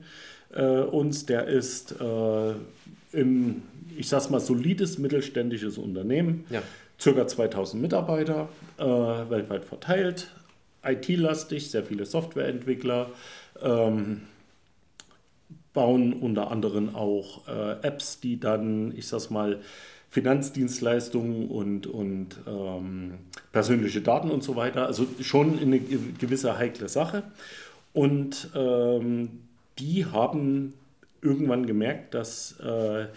[0.55, 2.53] äh, uns, der ist äh,
[3.13, 3.61] im,
[3.97, 6.61] ich sag's mal, solides mittelständisches Unternehmen Ja.
[6.99, 10.31] circa 2000 Mitarbeiter, äh, weltweit verteilt,
[10.83, 13.09] IT-lastig, sehr viele Softwareentwickler,
[13.61, 14.21] ähm,
[15.73, 19.59] bauen unter anderem auch äh, Apps, die dann, ich sag's mal,
[20.09, 23.15] Finanzdienstleistungen und, und ähm,
[23.51, 27.23] persönliche Daten und so weiter, also schon eine ge- gewisse heikle Sache.
[27.93, 29.41] Und ähm,
[29.79, 30.73] die haben
[31.21, 33.07] irgendwann gemerkt, dass äh,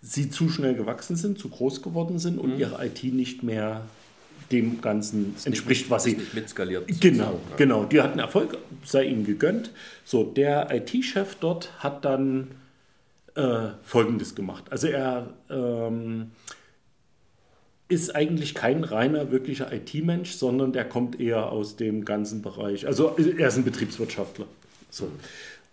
[0.00, 3.82] sie zu schnell gewachsen sind, zu groß geworden sind und ihre IT nicht mehr
[4.50, 6.86] dem Ganzen entspricht, was ist sie nicht mitskaliert.
[7.00, 7.84] Genau, genau.
[7.84, 9.72] Die hatten Erfolg, sei ihnen gegönnt.
[10.04, 12.48] So, der IT-Chef dort hat dann
[13.34, 14.64] äh, Folgendes gemacht.
[14.70, 16.30] Also er ähm,
[17.88, 22.86] ist eigentlich kein reiner, wirklicher IT-Mensch, sondern der kommt eher aus dem ganzen Bereich.
[22.86, 24.46] Also er ist ein Betriebswirtschaftler.
[24.90, 25.10] So.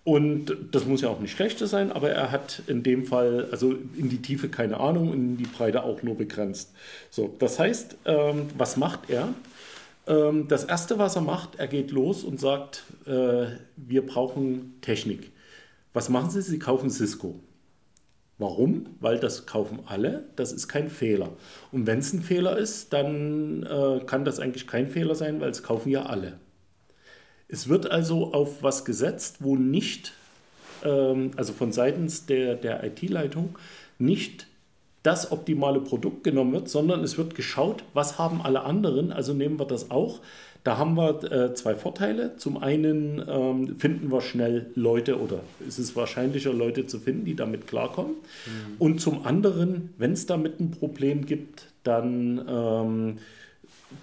[0.06, 3.74] Und das muss ja auch nicht schlechter sein, aber er hat in dem Fall, also
[3.98, 6.74] in die Tiefe keine Ahnung, in die Breite auch nur begrenzt.
[7.10, 9.30] So, das heißt, ähm, was macht er?
[10.06, 15.32] Ähm, das erste, was er macht, er geht los und sagt, äh, wir brauchen Technik.
[15.92, 16.44] Was machen Sie?
[16.44, 17.40] Sie kaufen Cisco.
[18.38, 18.86] Warum?
[19.00, 21.32] Weil das kaufen alle, das ist kein Fehler.
[21.72, 25.50] Und wenn es ein Fehler ist, dann äh, kann das eigentlich kein Fehler sein, weil
[25.50, 26.38] es kaufen ja alle.
[27.48, 30.14] Es wird also auf was gesetzt, wo nicht,
[30.84, 33.58] ähm, also von seitens der, der IT-Leitung,
[34.00, 34.48] nicht
[35.04, 39.60] das optimale Produkt genommen wird, sondern es wird geschaut, was haben alle anderen, also nehmen
[39.60, 40.20] wir das auch.
[40.64, 42.38] Da haben wir äh, zwei Vorteile.
[42.38, 47.36] Zum einen ähm, finden wir schnell Leute oder ist es wahrscheinlicher, Leute zu finden, die
[47.36, 48.16] damit klarkommen.
[48.80, 53.18] Und zum anderen, wenn es damit ein Problem gibt, dann ähm,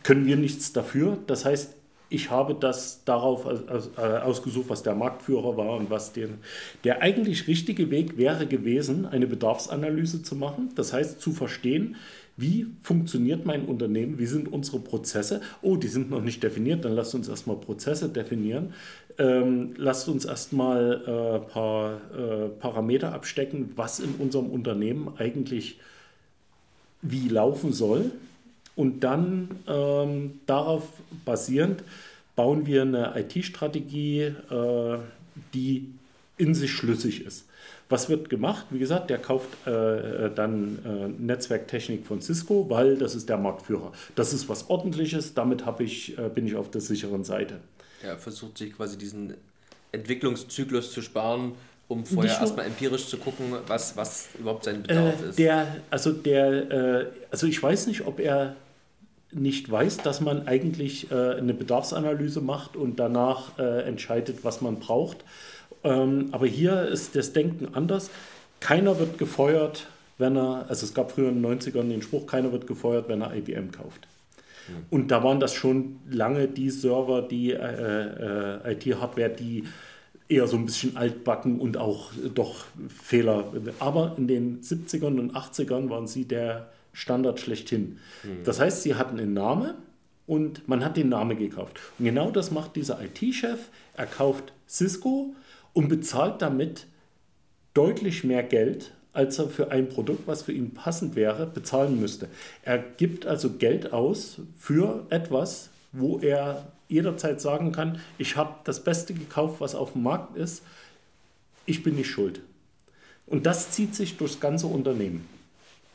[0.04, 1.18] können wir nichts dafür.
[1.26, 1.74] Das heißt,
[2.12, 6.38] ich habe das darauf äh, ausgesucht, was der Marktführer war und was den.
[6.84, 10.70] Der eigentlich richtige Weg wäre gewesen, eine Bedarfsanalyse zu machen.
[10.74, 11.96] Das heißt, zu verstehen,
[12.36, 15.42] wie funktioniert mein Unternehmen, wie sind unsere Prozesse.
[15.60, 18.72] Oh, die sind noch nicht definiert, dann lasst uns erstmal Prozesse definieren.
[19.18, 25.78] Ähm, lasst uns erstmal ein äh, paar äh, Parameter abstecken, was in unserem Unternehmen eigentlich
[27.02, 28.12] wie laufen soll.
[28.74, 30.84] Und dann ähm, darauf
[31.24, 31.84] basierend
[32.36, 34.98] bauen wir eine IT-Strategie, äh,
[35.54, 35.92] die
[36.38, 37.46] in sich schlüssig ist.
[37.88, 38.66] Was wird gemacht?
[38.70, 43.92] Wie gesagt, der kauft äh, dann äh, Netzwerktechnik von Cisco, weil das ist der Marktführer.
[44.14, 47.60] Das ist was Ordentliches, damit ich, äh, bin ich auf der sicheren Seite.
[48.02, 49.34] Er versucht sich quasi diesen
[49.92, 51.52] Entwicklungszyklus zu sparen,
[51.92, 55.38] um vorher erstmal empirisch zu gucken, was, was überhaupt sein Bedarf Äh, ist.
[55.38, 58.56] der, also der, äh, also ich weiß nicht, ob er
[59.30, 64.76] nicht weiß, dass man eigentlich äh, eine Bedarfsanalyse macht und danach äh, entscheidet, was man
[64.76, 65.18] braucht.
[65.84, 68.10] Ähm, aber hier ist das Denken anders.
[68.60, 69.86] Keiner wird gefeuert,
[70.18, 73.22] wenn er, also es gab früher in den 90ern den Spruch, keiner wird gefeuert, wenn
[73.22, 74.06] er IBM kauft.
[74.90, 79.64] Und da waren das schon lange die Server, die äh, äh, IT-Hardware, die
[80.28, 83.52] eher so ein bisschen altbacken und auch doch Fehler.
[83.78, 87.98] Aber in den 70ern und 80ern waren sie der Standard schlechthin.
[88.44, 89.74] Das heißt, sie hatten einen Namen
[90.26, 91.80] und man hat den Namen gekauft.
[91.98, 93.58] Und genau das macht dieser IT-Chef.
[93.94, 95.34] Er kauft Cisco
[95.72, 96.86] und bezahlt damit
[97.74, 102.28] deutlich mehr Geld, als er für ein Produkt, was für ihn passend wäre, bezahlen müsste.
[102.62, 108.84] Er gibt also Geld aus für etwas, wo er jederzeit sagen kann, ich habe das
[108.84, 110.62] Beste gekauft, was auf dem Markt ist,
[111.66, 112.40] ich bin nicht schuld.
[113.26, 115.26] Und das zieht sich durchs ganze Unternehmen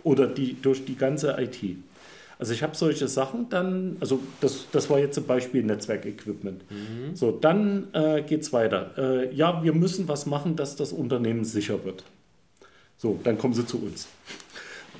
[0.03, 1.59] oder die, durch die ganze IT.
[2.39, 6.61] Also ich habe solche Sachen dann, also das, das war jetzt ein Beispiel Netzwerkequipment.
[7.15, 8.91] So, dann äh, geht es weiter.
[8.97, 12.03] Äh, ja, wir müssen was machen, dass das Unternehmen sicher wird.
[12.97, 14.07] So, dann kommen sie zu uns.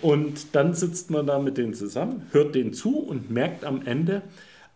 [0.01, 4.21] Und dann sitzt man da mit denen zusammen, hört denen zu und merkt am Ende,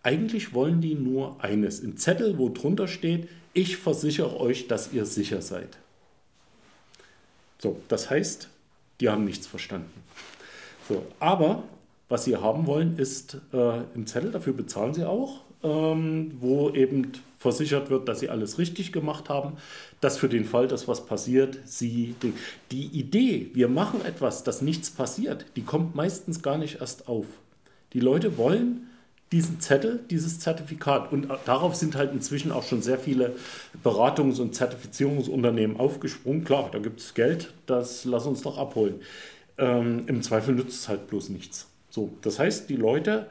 [0.03, 1.81] eigentlich wollen die nur eines.
[1.83, 5.77] Ein Zettel, wo drunter steht, ich versichere euch, dass ihr sicher seid.
[7.59, 8.49] So, das heißt,
[8.99, 10.01] die haben nichts verstanden.
[10.87, 11.63] So, aber
[12.09, 17.11] was sie haben wollen, ist äh, im Zettel, dafür bezahlen sie auch, ähm, wo eben
[17.37, 19.57] versichert wird, dass sie alles richtig gemacht haben,
[19.99, 22.33] dass für den Fall, dass was passiert, sie die,
[22.71, 27.25] die Idee, wir machen etwas, dass nichts passiert, die kommt meistens gar nicht erst auf.
[27.93, 28.87] Die Leute wollen
[29.31, 31.11] diesen Zettel, dieses Zertifikat.
[31.11, 33.35] Und darauf sind halt inzwischen auch schon sehr viele
[33.83, 36.43] Beratungs- und Zertifizierungsunternehmen aufgesprungen.
[36.43, 39.01] Klar, da gibt es Geld, das lass uns doch abholen.
[39.57, 41.67] Ähm, Im Zweifel nützt es halt bloß nichts.
[41.89, 43.27] So, das heißt, die Leute,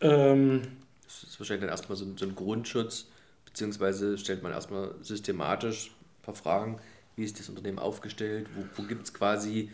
[0.00, 0.62] ähm,
[1.04, 3.06] Das ist wahrscheinlich dann erstmal so ein, so ein Grundschutz,
[3.44, 6.78] beziehungsweise stellt man erstmal systematisch ein paar Fragen,
[7.16, 9.70] wie ist das Unternehmen aufgestellt, wo, wo gibt es quasi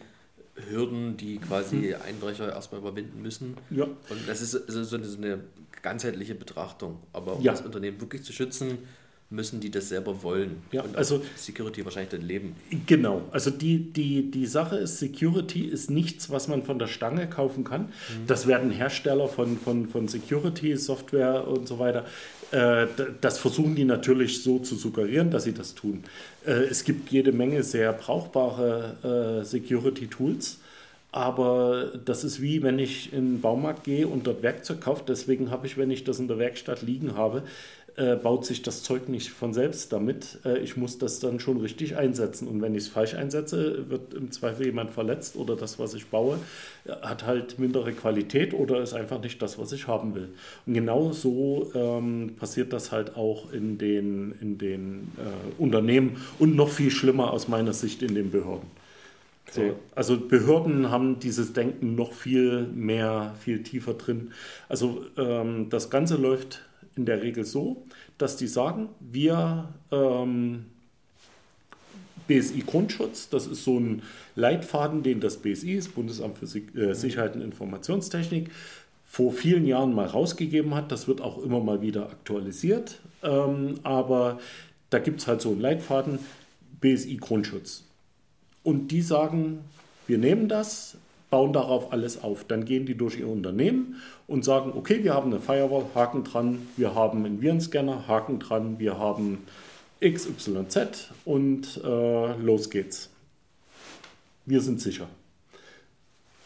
[0.70, 3.54] Hürden, die quasi Einbrecher erstmal überwinden müssen.
[3.70, 3.84] Ja.
[3.84, 5.40] Und das ist so eine, so eine
[5.82, 6.98] ganzheitliche Betrachtung.
[7.12, 7.52] Aber um Ja.
[7.52, 8.78] das Unternehmen wirklich zu schützen,
[9.28, 10.62] müssen die das selber wollen.
[10.70, 12.54] Ja, Und also- Security wahrscheinlich dann leben.
[12.86, 17.28] Genau, also die, die, die Sache ist, Security ist nichts, was man von der Stange
[17.28, 17.88] kaufen kann.
[18.28, 22.04] Das werden Hersteller von, von, von Security, Software und so weiter,
[22.50, 26.04] das versuchen die natürlich so zu suggerieren, dass sie das tun.
[26.46, 30.58] Äh, es gibt jede Menge sehr brauchbare äh, Security-Tools.
[31.12, 35.02] Aber das ist wie wenn ich in den Baumarkt gehe und dort Werkzeug kaufe.
[35.08, 37.42] Deswegen habe ich, wenn ich das in der Werkstatt liegen habe,
[37.96, 40.38] äh, baut sich das Zeug nicht von selbst damit.
[40.44, 42.46] Äh, ich muss das dann schon richtig einsetzen.
[42.46, 46.06] Und wenn ich es falsch einsetze, wird im Zweifel jemand verletzt oder das, was ich
[46.08, 46.38] baue,
[46.84, 50.28] äh, hat halt mindere Qualität oder ist einfach nicht das, was ich haben will.
[50.66, 56.54] Und genau so ähm, passiert das halt auch in den, in den äh, Unternehmen und
[56.54, 58.68] noch viel schlimmer aus meiner Sicht in den Behörden.
[59.50, 64.32] So, also Behörden haben dieses Denken noch viel mehr, viel tiefer drin.
[64.68, 66.65] Also ähm, das Ganze läuft
[66.96, 67.84] in der Regel so,
[68.18, 70.66] dass die sagen, wir ähm,
[72.26, 74.02] BSI Grundschutz, das ist so ein
[74.34, 76.46] Leitfaden, den das BSI, das Bundesamt für
[76.78, 78.50] äh, Sicherheit und Informationstechnik,
[79.04, 80.90] vor vielen Jahren mal rausgegeben hat.
[80.90, 83.00] Das wird auch immer mal wieder aktualisiert.
[83.22, 84.40] Ähm, aber
[84.90, 86.18] da gibt es halt so einen Leitfaden,
[86.80, 87.84] BSI Grundschutz.
[88.62, 89.60] Und die sagen,
[90.06, 90.96] wir nehmen das,
[91.36, 92.44] bauen darauf alles auf.
[92.44, 93.96] Dann gehen die durch ihr Unternehmen
[94.26, 98.78] und sagen, okay, wir haben eine Firewall, Haken dran, wir haben einen Virenscanner, Haken dran,
[98.78, 99.44] wir haben
[100.00, 103.10] XYZ und äh, los geht's.
[104.46, 105.08] Wir sind sicher.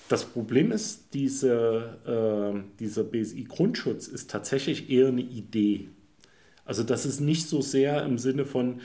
[0.08, 5.86] Das Problem ist, diese, äh, dieser BSI-Grundschutz ist tatsächlich eher eine Idee.
[6.64, 8.80] Also das ist nicht so sehr im Sinne von,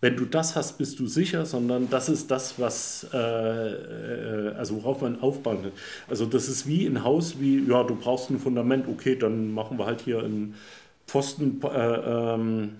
[0.00, 4.76] wenn du das hast, bist du sicher, sondern das ist das, was, äh, äh, also
[4.82, 5.72] worauf man aufbauen will.
[6.08, 9.78] Also das ist wie ein Haus, wie, ja, du brauchst ein Fundament, okay, dann machen
[9.78, 10.54] wir halt hier ein
[11.06, 12.72] Pfosten, äh, ähm,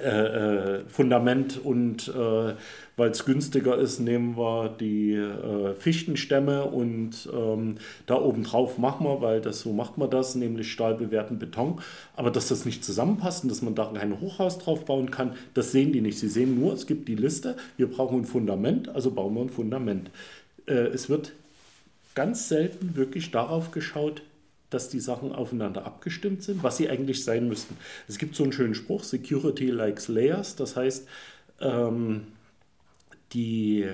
[0.00, 2.54] äh, äh, Fundament und äh,
[2.96, 9.06] weil es günstiger ist, nehmen wir die äh, Fichtenstämme und ähm, da oben drauf machen
[9.06, 11.80] wir, weil das so macht man das, nämlich stahlbewehrten Beton.
[12.16, 15.70] Aber dass das nicht zusammenpasst und dass man da kein Hochhaus drauf bauen kann, das
[15.70, 16.18] sehen die nicht.
[16.18, 19.50] Sie sehen nur, es gibt die Liste, wir brauchen ein Fundament, also bauen wir ein
[19.50, 20.10] Fundament.
[20.66, 21.32] Äh, es wird
[22.16, 24.22] ganz selten wirklich darauf geschaut,
[24.70, 27.76] dass die Sachen aufeinander abgestimmt sind, was sie eigentlich sein müssten.
[28.06, 31.08] Es gibt so einen schönen Spruch, Security likes layers, das heißt,
[31.60, 32.26] ähm,
[33.32, 33.86] die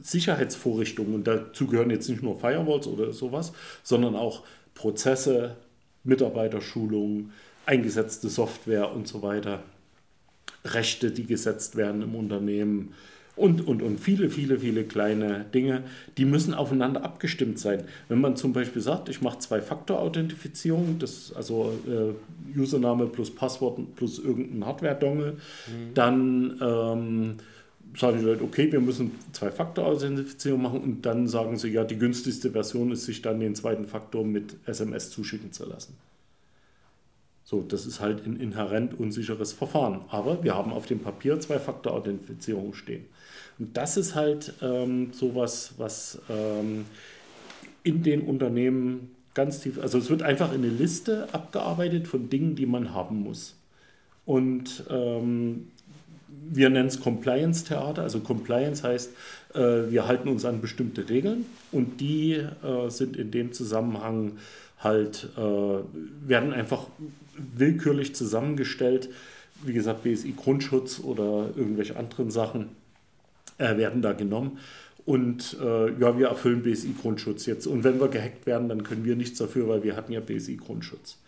[0.00, 4.42] Sicherheitsvorrichtungen, und dazu gehören jetzt nicht nur Firewalls oder sowas, sondern auch
[4.74, 5.56] Prozesse,
[6.02, 7.32] Mitarbeiterschulungen,
[7.66, 9.62] eingesetzte Software und so weiter,
[10.64, 12.94] Rechte, die gesetzt werden im Unternehmen
[13.36, 15.82] Und, und, und viele, viele, viele kleine Dinge,
[16.18, 17.84] die müssen aufeinander abgestimmt sein.
[18.08, 24.20] Wenn man zum Beispiel sagt, ich mache Zwei-Faktor-Authentifizierung, das also äh, Username plus Passwort plus
[24.20, 25.36] irgendein Hardware-Dongle,
[25.94, 27.36] dann ähm,
[27.98, 32.50] sagen die Leute, okay, wir müssen Zwei-Faktor-Authentifizierung machen und dann sagen sie, ja, die günstigste
[32.50, 35.96] Version ist, sich dann den zweiten Faktor mit SMS zuschicken zu lassen.
[37.44, 40.00] So, das ist halt ein inhärent unsicheres Verfahren.
[40.08, 43.04] Aber wir haben auf dem Papier Zwei-Faktor-Authentifizierung stehen.
[43.58, 46.86] Und das ist halt ähm, sowas, was ähm,
[47.82, 52.56] in den Unternehmen ganz tief, also es wird einfach in eine Liste abgearbeitet von Dingen,
[52.56, 53.54] die man haben muss.
[54.24, 55.68] Und ähm,
[56.50, 58.02] wir nennen es Compliance-Theater.
[58.02, 59.12] Also Compliance heißt,
[59.54, 64.32] äh, wir halten uns an bestimmte Regeln und die äh, sind in dem Zusammenhang
[64.84, 66.86] halt, äh, werden einfach
[67.56, 69.08] willkürlich zusammengestellt.
[69.64, 72.68] Wie gesagt, BSI Grundschutz oder irgendwelche anderen Sachen
[73.58, 74.58] äh, werden da genommen.
[75.06, 77.66] Und äh, ja, wir erfüllen BSI Grundschutz jetzt.
[77.66, 80.56] Und wenn wir gehackt werden, dann können wir nichts dafür, weil wir hatten ja BSI
[80.56, 81.18] Grundschutz.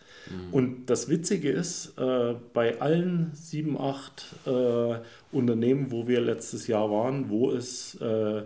[0.51, 4.97] Und das Witzige ist, äh, bei allen sieben, acht äh,
[5.31, 8.43] Unternehmen, wo wir letztes Jahr waren, wo es äh,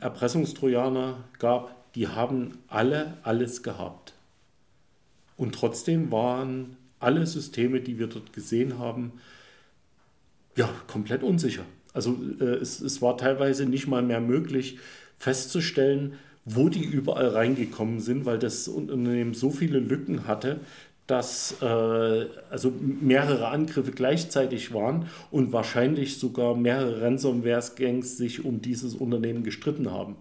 [0.00, 4.14] Erpressungstrojaner gab, die haben alle alles gehabt.
[5.40, 9.12] Und trotzdem waren alle Systeme, die wir dort gesehen haben,
[10.54, 11.64] ja, komplett unsicher.
[11.94, 14.78] Also äh, es, es war teilweise nicht mal mehr möglich
[15.16, 20.60] festzustellen, wo die überall reingekommen sind, weil das Unternehmen so viele Lücken hatte,
[21.06, 28.94] dass äh, also mehrere Angriffe gleichzeitig waren und wahrscheinlich sogar mehrere Ransomware-Gangs sich um dieses
[28.94, 30.16] Unternehmen gestritten haben.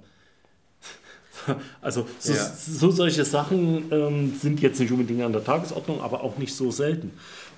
[1.82, 2.54] Also so, Ja.
[2.56, 6.72] so solche Sachen ähm, sind jetzt nicht unbedingt an der Tagesordnung, aber auch nicht so
[6.72, 7.12] selten.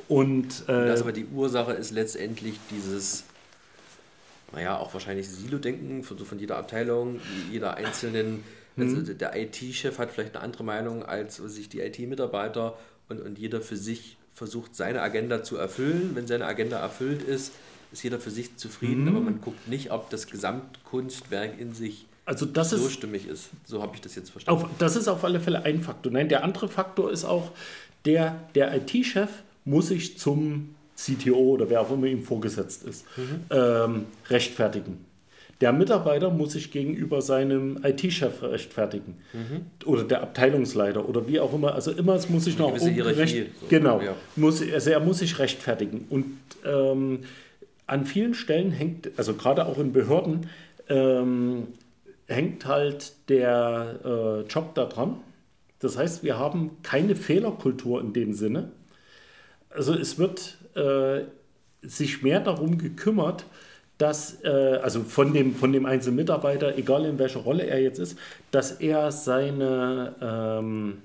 [0.08, 3.24] Und äh, Das aber die Ursache ist letztendlich dieses,
[4.54, 7.20] naja, auch wahrscheinlich Silo-Denken von, von jeder Abteilung,
[7.52, 8.44] jeder einzelnen.
[8.78, 12.78] Also der IT-Chef hat vielleicht eine andere Meinung als sich die IT-Mitarbeiter
[13.10, 16.12] und, und jeder für sich versucht, seine Agenda zu erfüllen.
[16.14, 17.52] Wenn seine Agenda erfüllt ist,
[17.92, 22.46] ist jeder für sich zufrieden, aber man guckt nicht, ob das Gesamtkunstwerk in sich also
[22.46, 23.50] das so ist stimmig ist.
[23.66, 24.64] So habe ich das jetzt verstanden.
[24.64, 26.12] Auf, das ist auf alle Fälle ein Faktor.
[26.12, 27.52] Nein, der andere Faktor ist auch,
[28.06, 29.30] der, der IT-Chef
[29.66, 33.06] muss sich zum CTO oder wer auch immer ihm vorgesetzt ist,
[33.50, 35.06] ähm, rechtfertigen.
[35.60, 39.18] Der Mitarbeiter muss sich gegenüber seinem IT-Chef rechtfertigen.
[39.86, 41.76] Oder der Abteilungsleiter oder wie auch immer.
[41.76, 44.02] Also immer, es muss sich noch oben recht- so, Genau.
[44.02, 44.16] ja.
[44.36, 46.06] Muss, also er muss sich rechtfertigen.
[46.10, 46.26] Und
[46.66, 47.20] ähm,
[47.86, 50.48] an vielen Stellen hängt, also gerade auch in Behörden,
[50.90, 51.68] ähm,
[52.32, 55.18] hängt halt der äh, Job da dran.
[55.80, 58.72] Das heißt, wir haben keine Fehlerkultur in dem Sinne.
[59.70, 61.26] Also es wird äh,
[61.82, 63.46] sich mehr darum gekümmert,
[63.98, 68.00] dass, äh, also von dem, von dem einzelnen Mitarbeiter, egal in welcher Rolle er jetzt
[68.00, 68.18] ist,
[68.52, 70.98] dass er seine, ähm,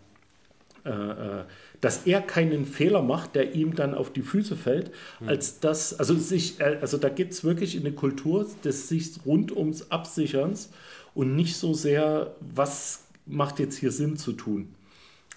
[0.85, 1.45] äh, äh,
[1.83, 4.91] dass er keinen Fehler macht, der ihm dann auf die Füße fällt,
[5.27, 9.11] als dass, also sich, äh, also da geht es wirklich in eine Kultur des sich
[9.27, 10.71] rund ums Absicherns
[11.17, 14.69] und nicht so sehr, was macht jetzt hier Sinn zu tun.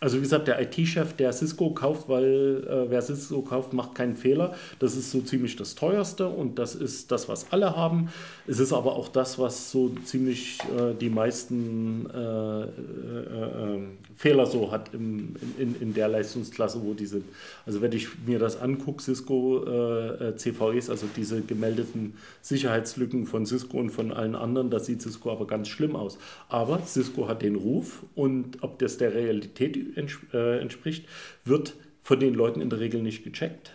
[0.01, 4.15] Also wie gesagt, der IT-Chef, der Cisco kauft, weil äh, wer Cisco kauft, macht keinen
[4.15, 4.55] Fehler.
[4.79, 8.09] Das ist so ziemlich das teuerste und das ist das, was alle haben.
[8.47, 13.79] Es ist aber auch das, was so ziemlich äh, die meisten äh, äh, äh,
[14.19, 17.23] Fehler so hat im, in, in der Leistungsklasse, wo die sind.
[17.65, 23.45] Also wenn ich mir das angucke, Cisco äh, äh, CVEs, also diese gemeldeten Sicherheitslücken von
[23.45, 26.17] Cisco und von allen anderen, da sieht Cisco aber ganz schlimm aus.
[26.49, 31.05] Aber Cisco hat den Ruf und ob das der Realität ents äh, entspricht,
[31.45, 33.71] wird von den Leuten in der Regel nicht gecheckt.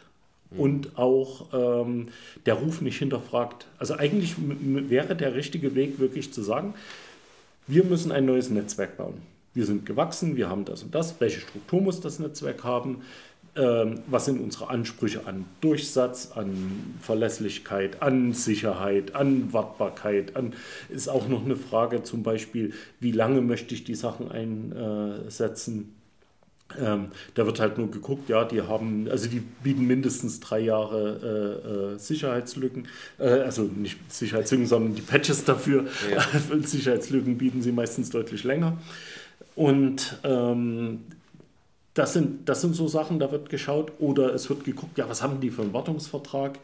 [0.59, 2.09] Und auch ähm,
[2.44, 3.66] der Ruf nicht hinterfragt.
[3.78, 6.74] Also eigentlich wäre der richtige Weg wirklich zu sagen,
[7.66, 9.33] wir müssen ein neues Netzwerk bauen.
[9.54, 11.20] Wir sind gewachsen, wir haben das und das.
[11.20, 13.02] Welche Struktur muss das Netzwerk haben?
[13.56, 20.34] Ähm, was sind unsere Ansprüche an Durchsatz, an Verlässlichkeit, an Sicherheit, an Wartbarkeit?
[20.34, 20.54] An,
[20.88, 25.94] ist auch noch eine Frage zum Beispiel, wie lange möchte ich die Sachen einsetzen?
[26.80, 31.92] Ähm, da wird halt nur geguckt, ja, die haben, also die bieten mindestens drei Jahre
[31.92, 32.88] äh, äh, Sicherheitslücken,
[33.18, 35.85] äh, also nicht Sicherheitslücken, sondern die Patches dafür.
[36.10, 36.24] Ja.
[36.62, 38.79] Sicherheitslücken bieten sie meistens deutlich länger.
[39.57, 41.05] Und ähm,
[41.94, 45.23] das sind, das sind so Sachen, da wird geschaut oder es wird geguckt, ja, was
[45.23, 46.59] haben die für einen Wartungsvertrag?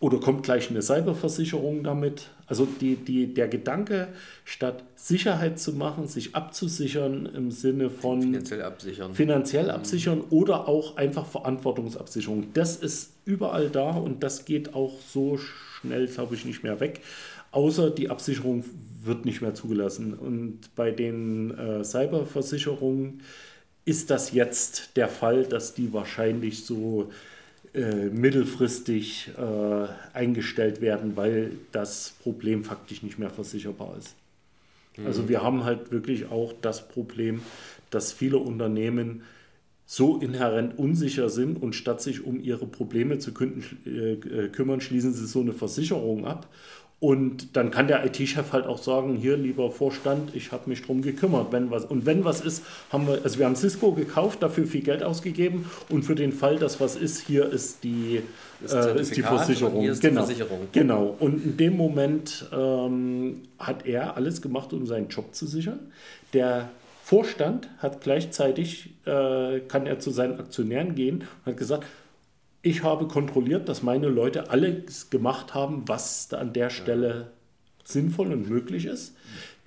[0.00, 2.30] Oder kommt gleich eine Cyberversicherung damit?
[2.46, 4.08] Also die, die, der Gedanke,
[4.46, 9.14] statt Sicherheit zu machen, sich abzusichern im Sinne von Finanziell absichern.
[9.14, 12.46] finanziell absichern oder auch einfach Verantwortungsabsicherung.
[12.54, 17.02] Das ist überall da und das geht auch so schnell, glaube ich, nicht mehr weg.
[17.52, 18.64] außer die Absicherung
[19.02, 20.14] wird nicht mehr zugelassen.
[20.14, 23.22] Und bei den äh, Cyberversicherungen
[23.84, 27.10] ist das jetzt der Fall, dass die wahrscheinlich so
[27.72, 34.16] äh, mittelfristig äh, eingestellt werden, weil das Problem faktisch nicht mehr versicherbar ist.
[35.04, 37.42] Also wir haben halt wirklich auch das Problem,
[37.90, 39.22] dass viele Unternehmen
[39.86, 43.32] so inhärent unsicher sind und statt sich um ihre Probleme zu
[43.86, 46.48] äh, äh, kümmern, schließen sie so eine Versicherung ab.
[47.00, 51.00] Und dann kann der IT-Chef halt auch sagen, hier lieber Vorstand, ich habe mich drum
[51.00, 54.66] gekümmert, wenn was und wenn was ist, haben wir also wir haben Cisco gekauft, dafür
[54.66, 58.20] viel Geld ausgegeben und für den Fall, dass was ist, hier ist die
[58.70, 59.82] äh, ist die Versicherung.
[59.82, 60.26] ist die genau.
[60.26, 60.68] Versicherung.
[60.72, 61.16] Genau.
[61.18, 65.78] Und in dem Moment ähm, hat er alles gemacht, um seinen Job zu sichern.
[66.34, 66.68] Der
[67.02, 71.86] Vorstand hat gleichzeitig, äh, kann er zu seinen Aktionären gehen und hat gesagt,
[72.62, 77.30] ich habe kontrolliert, dass meine Leute alles gemacht haben, was da an der Stelle
[77.84, 79.14] sinnvoll und möglich ist.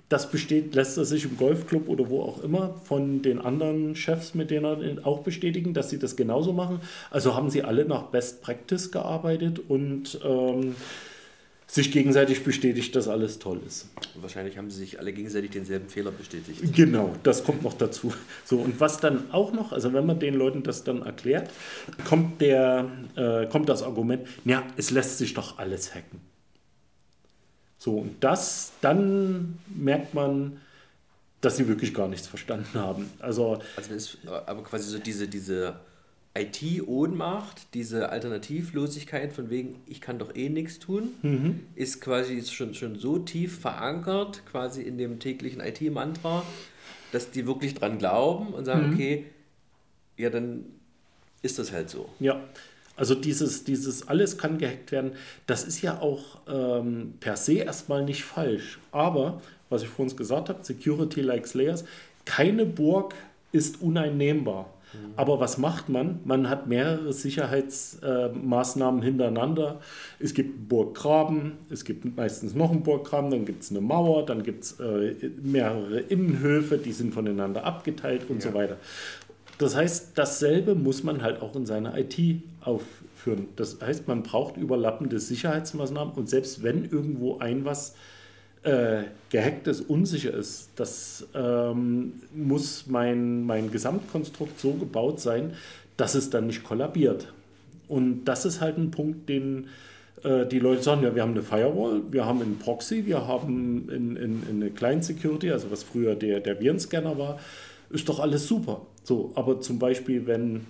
[0.08, 4.34] Das besteht, lässt er sich im Golfclub oder wo auch immer von den anderen Chefs,
[4.34, 6.80] mit denen er auch bestätigen, dass sie das genauso machen.
[7.10, 10.76] Also haben sie alle nach Best Practice gearbeitet und ähm,
[11.74, 13.88] sich gegenseitig bestätigt, dass alles toll ist.
[14.14, 16.60] Und wahrscheinlich haben sie sich alle gegenseitig denselben Fehler bestätigt.
[16.72, 18.14] Genau, das kommt noch dazu.
[18.44, 21.50] So, und was dann auch noch, also wenn man den Leuten das dann erklärt,
[22.04, 26.20] kommt, der, äh, kommt das Argument, ja, es lässt sich doch alles hacken.
[27.76, 30.60] So, und das, dann merkt man,
[31.40, 33.10] dass sie wirklich gar nichts verstanden haben.
[33.18, 35.74] Also, Also ist aber quasi so diese, diese
[36.36, 41.60] IT-Ohnmacht, diese Alternativlosigkeit von wegen, ich kann doch eh nichts tun, Mhm.
[41.76, 46.42] ist quasi schon, schon so tief verankert, quasi in dem täglichen IT-Mantra,
[47.12, 48.94] dass die wirklich dran glauben und sagen, Mhm.
[48.94, 49.24] okay,
[50.16, 50.64] ja, dann
[51.42, 52.08] ist das halt so.
[52.18, 52.42] Ja,
[52.96, 55.12] also dieses, dieses alles kann gehackt werden,
[55.46, 58.78] das ist ja auch ähm, per se erstmal nicht falsch.
[58.92, 61.84] Aber, was ich vorhin gesagt habe, Security likes Layers,
[62.24, 63.14] keine Burg
[63.52, 64.72] ist uneinnehmbar.
[65.16, 66.20] Aber was macht man?
[66.24, 69.80] Man hat mehrere Sicherheitsmaßnahmen hintereinander.
[70.18, 74.26] Es gibt einen Burggraben, es gibt meistens noch einen Burggraben, dann gibt es eine Mauer,
[74.26, 78.76] dann gibt es äh, mehrere Innenhöfe, die sind voneinander abgeteilt und so weiter.
[79.58, 82.18] Das heißt, dasselbe muss man halt auch in seiner IT
[82.60, 83.46] aufführen.
[83.54, 88.13] Das heißt, man braucht überlappende Sicherheitsmaßnahmen und selbst wenn irgendwo ein was äh,
[89.30, 95.52] gehackt ist, unsicher ist, das ähm, muss mein, mein Gesamtkonstrukt so gebaut sein,
[95.96, 97.32] dass es dann nicht kollabiert.
[97.88, 99.68] Und das ist halt ein Punkt, den
[100.22, 103.88] äh, die Leute sagen, ja, wir haben eine Firewall, wir haben einen Proxy, wir haben
[103.90, 107.38] in, in, in eine Client Security, also was früher der, der Virenscanner war,
[107.90, 108.82] ist doch alles super.
[109.02, 110.66] So, aber zum Beispiel, wenn,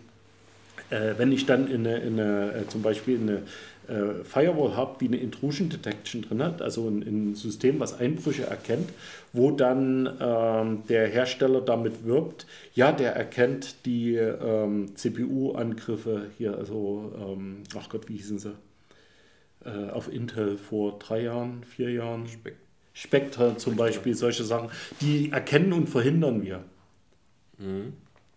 [0.90, 3.42] äh, wenn ich dann in eine, in eine, äh, zum Beispiel eine
[3.88, 8.44] äh, Firewall habe, die eine Intrusion Detection drin hat, also ein, ein System, was Einbrüche
[8.44, 8.90] erkennt,
[9.32, 17.12] wo dann ähm, der Hersteller damit wirbt, ja, der erkennt die ähm, CPU-Angriffe hier, also,
[17.18, 18.54] ähm, ach Gott, wie hießen sie?
[19.64, 22.26] Äh, auf Intel vor drei Jahren, vier Jahren.
[22.26, 22.54] Spek-
[22.96, 24.70] Spectre zum Beispiel, solche Sachen,
[25.00, 26.62] die erkennen und verhindern wir.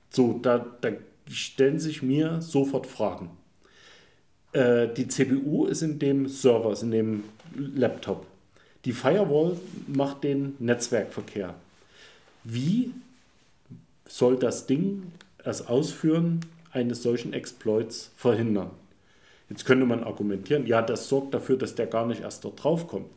[0.09, 0.89] So, da, da
[1.31, 3.31] stellen sich mir sofort Fragen.
[4.53, 7.23] Äh, die CPU ist in dem Server, ist in dem
[7.55, 8.25] Laptop.
[8.85, 9.57] Die Firewall
[9.87, 11.55] macht den Netzwerkverkehr.
[12.43, 12.91] Wie
[14.07, 15.11] soll das Ding
[15.43, 18.71] das Ausführen eines solchen Exploits verhindern?
[19.49, 23.09] Jetzt könnte man argumentieren, ja, das sorgt dafür, dass der gar nicht erst dort draufkommt.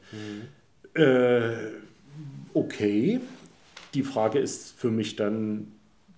[0.95, 1.53] Äh,
[2.55, 3.21] okay,
[3.95, 5.73] die Frage ist für mich dann,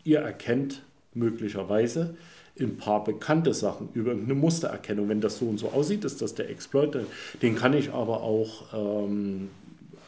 [0.04, 0.82] ihr erkennt
[1.14, 2.16] möglicherweise
[2.60, 5.08] ein paar bekannte Sachen über irgendeine Mustererkennung.
[5.08, 6.96] Wenn das so und so aussieht, ist das der Exploit.
[7.40, 9.48] Den kann ich aber auch, ähm,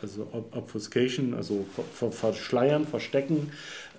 [0.03, 3.51] also Ob- Obfuscation, also ver ver verschleiern, verstecken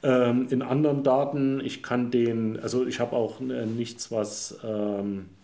[0.04, 1.60] ähm, in anderen Daten.
[1.60, 4.60] Ich kann den, also ich habe auch äh, nichts, was...
[4.64, 5.35] Ähm, äh,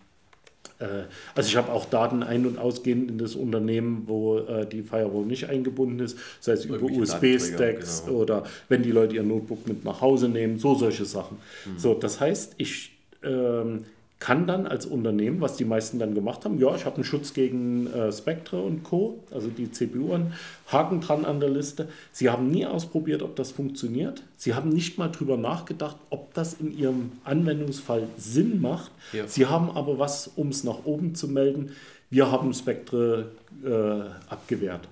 [1.36, 5.26] also ich habe auch Daten ein- und ausgehend in das Unternehmen, wo äh, die Firewall
[5.26, 8.18] nicht eingebunden ist, sei es über USB-Stacks genau.
[8.18, 11.38] oder wenn die Leute ihr Notebook mit nach Hause nehmen, so solche Sachen.
[11.78, 12.92] So, das heißt, ich
[13.24, 13.86] ähm,
[14.22, 17.34] kann dann als Unternehmen, was die meisten dann gemacht haben, ja, ich habe einen Schutz
[17.34, 20.34] gegen äh, Spectre und Co., also die CPU an,
[20.68, 21.90] Haken dran an der Liste.
[22.12, 24.22] Sie haben nie ausprobiert, ob das funktioniert.
[24.38, 28.92] Sie haben nicht mal drüber nachgedacht, ob das in ihrem Anwendungsfall Sinn macht.
[29.12, 29.28] Ja.
[29.28, 31.72] Sie haben aber was, um es nach oben zu melden.
[32.12, 33.32] Wir haben Spectre
[33.66, 34.88] äh, abgewehrt.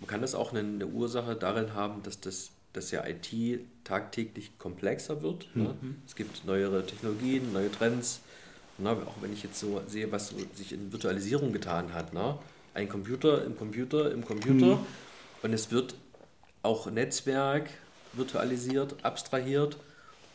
[0.00, 4.58] Man kann das auch eine, eine Ursache darin haben, dass das dass ja IT tagtäglich
[4.58, 5.46] komplexer wird.
[5.54, 5.76] Ne?
[6.08, 8.20] Es gibt neuere Technologien, neue Trends.
[8.78, 8.90] Ne?
[8.90, 12.12] Auch wenn ich jetzt so sehe, was so sich in Virtualisierung getan hat.
[12.12, 12.38] Ne?
[12.74, 14.78] ein Computer im Computer im Computer
[15.42, 15.94] und es wird
[16.62, 17.70] auch Netzwerk
[18.12, 19.76] virtualisiert, abstrahiert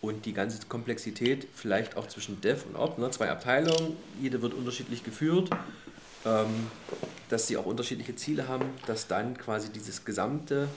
[0.02, 4.54] und die ganze Komplexität vielleicht auch zwischen Dev und Op, ne, zwei Abteilungen, jede wird
[4.54, 5.50] unterschiedlich geführt,
[6.26, 6.68] ähm,
[7.30, 10.68] dass sie auch unterschiedliche Ziele haben, dass dann quasi dieses gesamte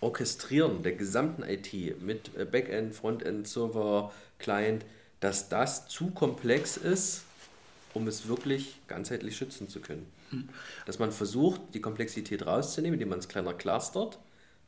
[0.00, 4.84] Orchestrieren der gesamten IT mit Backend, Frontend, Server, Client,
[5.20, 7.22] dass das zu komplex ist,
[7.94, 10.06] um es wirklich ganzheitlich schützen zu können.
[10.86, 14.18] Dass man versucht, die Komplexität rauszunehmen, indem man es kleiner clustert,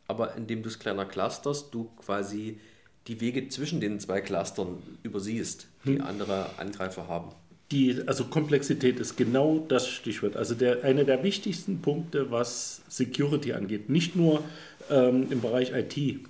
[0.07, 2.59] aber indem du es kleiner clusterst, du quasi
[3.07, 7.33] die Wege zwischen den zwei Clustern übersiehst, die andere Angreifer haben.
[7.71, 10.37] Die, also Komplexität ist genau das Stichwort.
[10.37, 14.43] Also der, einer der wichtigsten Punkte, was Security angeht, nicht nur
[14.91, 16.21] ähm, im Bereich IT,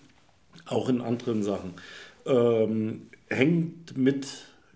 [0.66, 1.74] auch in anderen Sachen,
[2.26, 4.26] ähm, hängt mit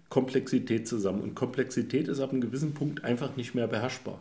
[0.09, 1.23] Komplexität zusammen.
[1.23, 4.21] Und Komplexität ist ab einem gewissen Punkt einfach nicht mehr beherrschbar.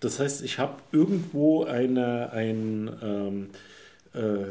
[0.00, 3.46] Das heißt, ich habe irgendwo eine, ein, ähm,
[4.12, 4.50] äh,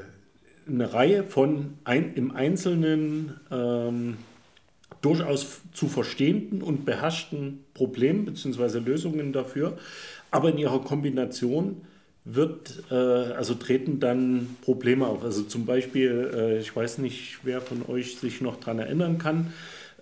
[0.67, 4.17] eine Reihe von ein, im Einzelnen ähm,
[5.01, 8.79] durchaus zu verstehenden und beherrschten Problemen bzw.
[8.79, 9.77] Lösungen dafür,
[10.31, 11.81] aber in ihrer Kombination
[12.23, 15.23] wird, äh, also treten dann Probleme auf.
[15.23, 19.53] Also zum Beispiel, äh, ich weiß nicht, wer von euch sich noch daran erinnern kann,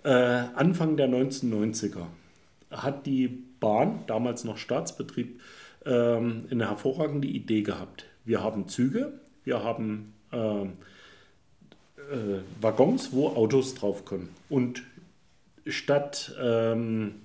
[0.04, 2.06] äh, Anfang der 1990er
[2.70, 3.28] hat die
[3.60, 5.40] Bahn, damals noch Staatsbetrieb,
[5.86, 8.06] ähm, eine hervorragende Idee gehabt.
[8.24, 9.12] Wir haben Züge,
[9.44, 10.74] wir haben ähm,
[11.96, 14.28] äh, Waggons, wo Autos drauf können.
[14.48, 14.82] Und
[15.66, 17.16] statt ähm,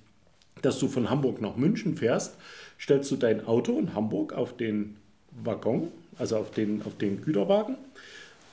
[0.66, 2.36] dass du von Hamburg nach München fährst,
[2.78, 4.96] stellst du dein Auto in Hamburg auf den
[5.30, 5.88] Waggon,
[6.18, 7.76] also auf den, auf den Güterwagen,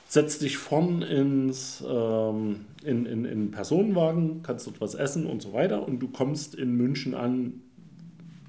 [0.06, 5.52] setzt dich vorn ins, ähm, in, in, in Personenwagen, kannst dort was essen und so
[5.52, 7.60] weiter und du kommst in München an,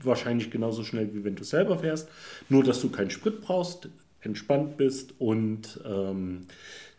[0.04, 2.08] wahrscheinlich genauso schnell, wie wenn du selber fährst,
[2.50, 3.90] nur dass du keinen Sprit brauchst,
[4.22, 6.46] entspannt bist und ähm,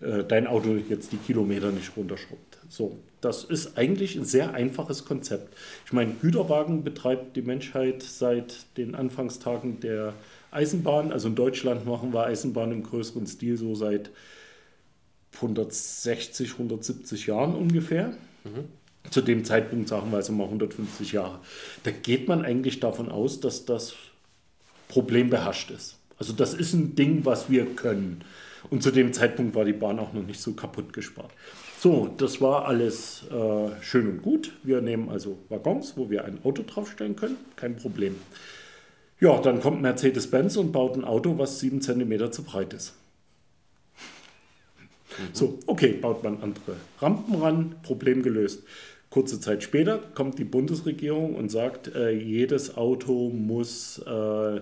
[0.00, 2.58] äh, dein Auto jetzt die Kilometer nicht runterschrubbt.
[2.68, 5.56] So, das ist eigentlich ein sehr einfaches Konzept.
[5.84, 10.14] Ich meine, Güterwagen betreibt die Menschheit seit den Anfangstagen der
[10.50, 11.12] Eisenbahn.
[11.12, 14.10] Also in Deutschland machen wir Eisenbahn im größeren Stil so seit
[15.36, 18.12] 160, 170 Jahren ungefähr.
[19.10, 21.40] Zu dem Zeitpunkt sagen wir also mal 150 Jahre.
[21.84, 23.94] Da geht man eigentlich davon aus, dass das
[24.88, 25.96] Problem beherrscht ist.
[26.18, 28.22] Also das ist ein Ding, was wir können.
[28.70, 31.30] Und zu dem Zeitpunkt war die Bahn auch noch nicht so kaputt gespart.
[31.87, 34.51] So, das war alles äh, schön und gut.
[34.64, 37.37] Wir nehmen also Waggons, wo wir ein Auto draufstellen können.
[37.55, 38.16] Kein Problem.
[39.20, 42.95] Ja, dann kommt Mercedes-Benz und baut ein Auto, was 7 cm zu breit ist.
[45.32, 48.64] So, okay, baut man andere Rampen ran, Problem gelöst.
[49.09, 54.61] Kurze Zeit später kommt die Bundesregierung und sagt, äh, jedes Auto muss äh,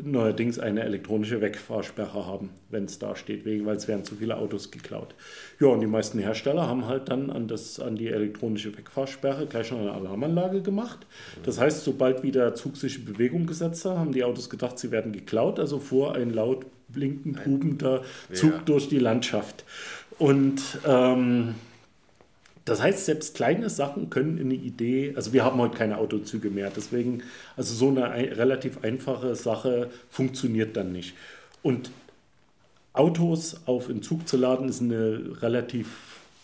[0.00, 4.36] neuerdings eine elektronische Wegfahrsperre haben, wenn es da steht, wegen, weil es werden zu viele
[4.36, 5.14] Autos geklaut.
[5.60, 9.66] Ja, und die meisten Hersteller haben halt dann an, das, an die elektronische Wegfahrsperre gleich
[9.66, 11.06] schon eine Alarmanlage gemacht.
[11.42, 14.90] Das heißt, sobald wieder Zug sich in Bewegung gesetzt hat, haben die Autos gedacht, sie
[14.92, 18.58] werden geklaut, also fuhr ein laut blinkend hubender Zug Ja.
[18.64, 19.64] durch die Landschaft.
[20.18, 21.54] Und ähm,
[22.68, 26.70] das heißt, selbst kleine Sachen können eine Idee, also wir haben heute keine Autozüge mehr,
[26.74, 27.22] deswegen,
[27.56, 31.14] also so eine ein, relativ einfache Sache funktioniert dann nicht.
[31.62, 31.90] Und
[32.92, 35.88] Autos auf in Zug zu laden, ist eine relativ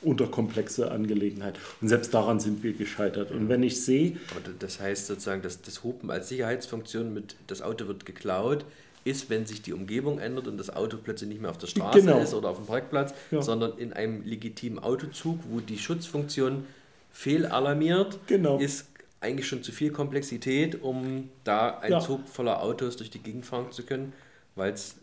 [0.02, 1.58] unterkomplexe Angelegenheit.
[1.80, 3.30] Und selbst daran sind wir gescheitert.
[3.30, 4.16] Und wenn ich sehe,
[4.58, 8.64] das heißt sozusagen, dass das Hupen als Sicherheitsfunktion mit das Auto wird geklaut,
[9.04, 12.00] ist, wenn sich die Umgebung ändert und das Auto plötzlich nicht mehr auf der Straße
[12.00, 12.18] Genau.
[12.20, 13.42] ist oder auf dem Parkplatz, Ja.
[13.42, 16.64] sondern in einem legitimen Autozug, wo die Schutzfunktion
[17.12, 18.58] fehlalarmiert, Genau.
[18.58, 18.86] ist
[19.20, 22.00] eigentlich schon zu viel Komplexität, um da einen Ja.
[22.00, 24.12] Zug voller Autos durch die Gegend fahren zu können,
[24.56, 24.96] weil es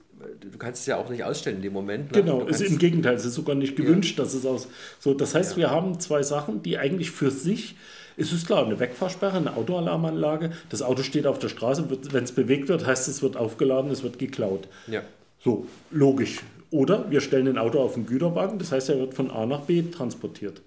[0.52, 2.12] du kannst es ja auch nicht ausstellen in dem Moment.
[2.12, 2.22] ne?
[2.22, 4.68] Genau, ist im Gegenteil, es ist sogar nicht gewünscht, dass es aus.
[5.00, 7.76] So, das heißt, wir haben zwei Sachen, die eigentlich für sich,
[8.18, 12.32] es ist klar, eine Wegfahrsperre, eine Autoalarmanlage, das Auto steht auf der Straße, wenn es
[12.32, 14.68] bewegt wird, heißt es wird aufgeladen, es wird geklaut.
[14.88, 15.02] ja.
[15.44, 16.42] So, logisch.
[16.70, 19.62] Oder wir stellen ein Auto auf den Güterwagen, das heißt, er wird von A nach
[19.62, 20.62] B transportiert.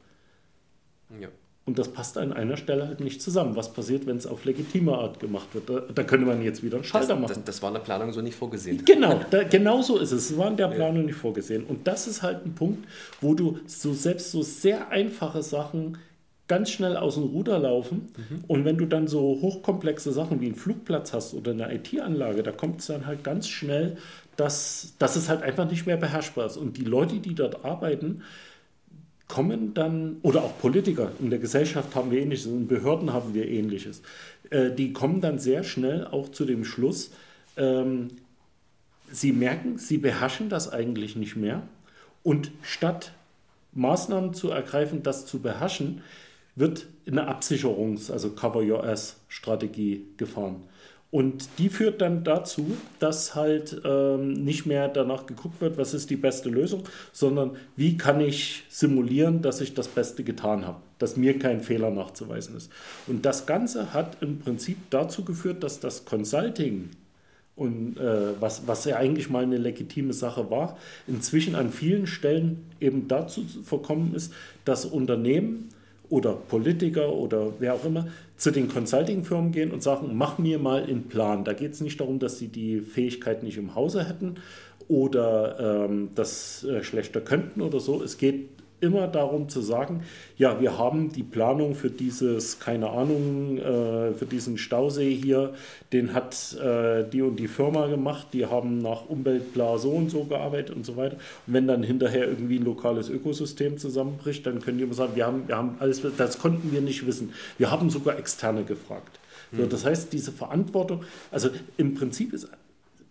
[1.21, 1.29] Ja.
[1.67, 3.57] Und das passt an einer Stelle halt nicht zusammen.
[3.57, 5.71] Was passiert, wenn es auf legitime Art gemacht wird?
[5.71, 7.29] Da, da könnte man jetzt wieder einen Das, Schalter machen.
[7.37, 8.85] das, das war in der Planung so nicht vorgesehen.
[8.85, 10.31] Genau, da, genau so ist es.
[10.33, 11.65] Es war in der Planung nicht vorgesehen.
[11.65, 12.87] Und das ist halt ein Punkt,
[13.23, 15.97] wo du so selbst so sehr einfache Sachen
[16.47, 18.09] ganz schnell aus dem Ruder laufen.
[18.49, 22.53] Und wenn du dann so hochkomplexe Sachen wie einen Flugplatz hast oder eine IT-Anlage, da
[22.53, 23.97] kommt es dann halt ganz schnell,
[24.37, 26.57] dass, dass es halt einfach nicht mehr beherrschbar ist.
[26.57, 28.23] Und die Leute, die dort arbeiten,
[29.29, 33.49] kommen dann, oder auch Politiker, in der Gesellschaft haben wir ähnliches, in Behörden haben wir
[33.49, 34.03] ähnliches,
[34.51, 37.11] äh, die kommen dann sehr schnell auch zu dem Schluss,
[37.57, 38.09] ähm,
[39.11, 41.63] sie merken, sie beherrschen das eigentlich nicht mehr
[42.23, 43.13] und statt
[43.73, 46.03] Maßnahmen zu ergreifen, das zu beherrschen,
[46.57, 50.63] wird eine Absicherungs-, also Cover Your Ass-Strategie gefahren.
[51.11, 56.11] Und die führt dann dazu, dass halt ähm, nicht mehr danach geguckt wird, was ist
[56.11, 56.83] die beste Lösung,
[57.13, 61.91] sondern wie kann ich simulieren, dass ich das Beste getan habe, dass mir kein Fehler
[61.91, 62.69] nachzuweisen ist.
[63.07, 66.91] Und das Ganze hat im Prinzip dazu geführt, dass das Consulting
[67.55, 70.77] und äh, was, was ja eigentlich mal eine legitime Sache war,
[71.07, 74.33] inzwischen an vielen Stellen eben dazu verkommen ist,
[74.65, 75.69] dass Unternehmen
[76.15, 78.07] oder Politiker oder wer auch immer
[78.37, 81.43] zu den Consulting-Firmen gehen und sagen, mach mir mal einen Plan.
[81.43, 84.37] Da geht es nicht darum, dass sie die Fähigkeit nicht im Hause hätten
[84.87, 88.01] oder ähm, das äh, schlechter könnten oder so.
[88.01, 88.49] Es geht
[88.85, 90.03] immer darum zu sagen,
[90.37, 95.55] ja, wir haben die Planung für dieses, keine Ahnung, äh, für diesen Stausee hier,
[95.93, 100.25] den hat äh, die und die Firma gemacht, die haben nach Umweltplan so und so
[100.25, 101.17] gearbeitet und so weiter.
[101.47, 105.27] Und wenn dann hinterher irgendwie ein lokales Ökosystem zusammenbricht, dann können die immer sagen, wir
[105.27, 107.33] haben, wir haben alles, das konnten wir nicht wissen.
[107.59, 109.19] Wir haben sogar Externe gefragt.
[109.53, 109.69] So, hm.
[109.69, 112.49] das heißt, diese Verantwortung, also im Prinzip ist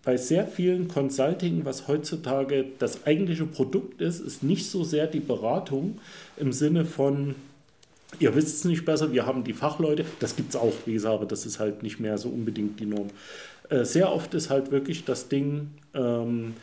[0.03, 5.21] bei sehr vielen Consulting, was heutzutage das eigentliche Produkt ist, ist nicht so sehr die
[5.21, 5.99] Beratung
[6.35, 7.35] im Sinne von,
[8.19, 11.15] ihr wisst es nicht besser, wir haben die Fachleute, das gibt es auch, wie gesagt,
[11.15, 13.07] aber das ist halt nicht mehr so unbedingt die Norm.
[13.69, 16.53] Äh, sehr oft ist halt wirklich das Ding, ähm,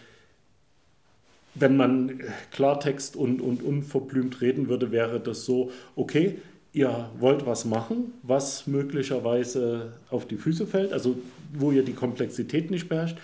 [1.55, 2.21] wenn man
[2.53, 6.39] Klartext und, und unverblümt reden würde, wäre das so, okay,
[6.73, 11.17] ihr wollt was machen, was möglicherweise auf die Füße fällt, also
[11.53, 13.19] wo ihr die Komplexität nicht beherrscht.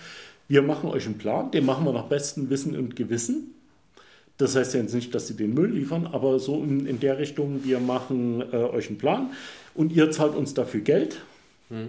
[0.47, 3.53] Wir machen euch einen Plan, den machen wir nach bestem Wissen und Gewissen.
[4.37, 7.17] Das heißt ja jetzt nicht, dass sie den Müll liefern, aber so in, in der
[7.17, 9.31] Richtung, wir machen äh, euch einen Plan
[9.73, 11.21] und ihr zahlt uns dafür Geld.
[11.69, 11.87] Hm.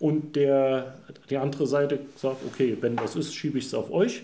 [0.00, 0.98] Und der,
[1.30, 4.22] die andere Seite sagt, okay, wenn das ist, schiebe ich es auf euch.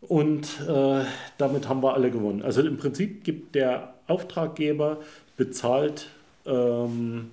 [0.00, 1.04] Und äh,
[1.36, 2.42] damit haben wir alle gewonnen.
[2.42, 4.98] Also im Prinzip gibt der Auftraggeber
[5.36, 6.08] bezahlt
[6.46, 7.30] ähm,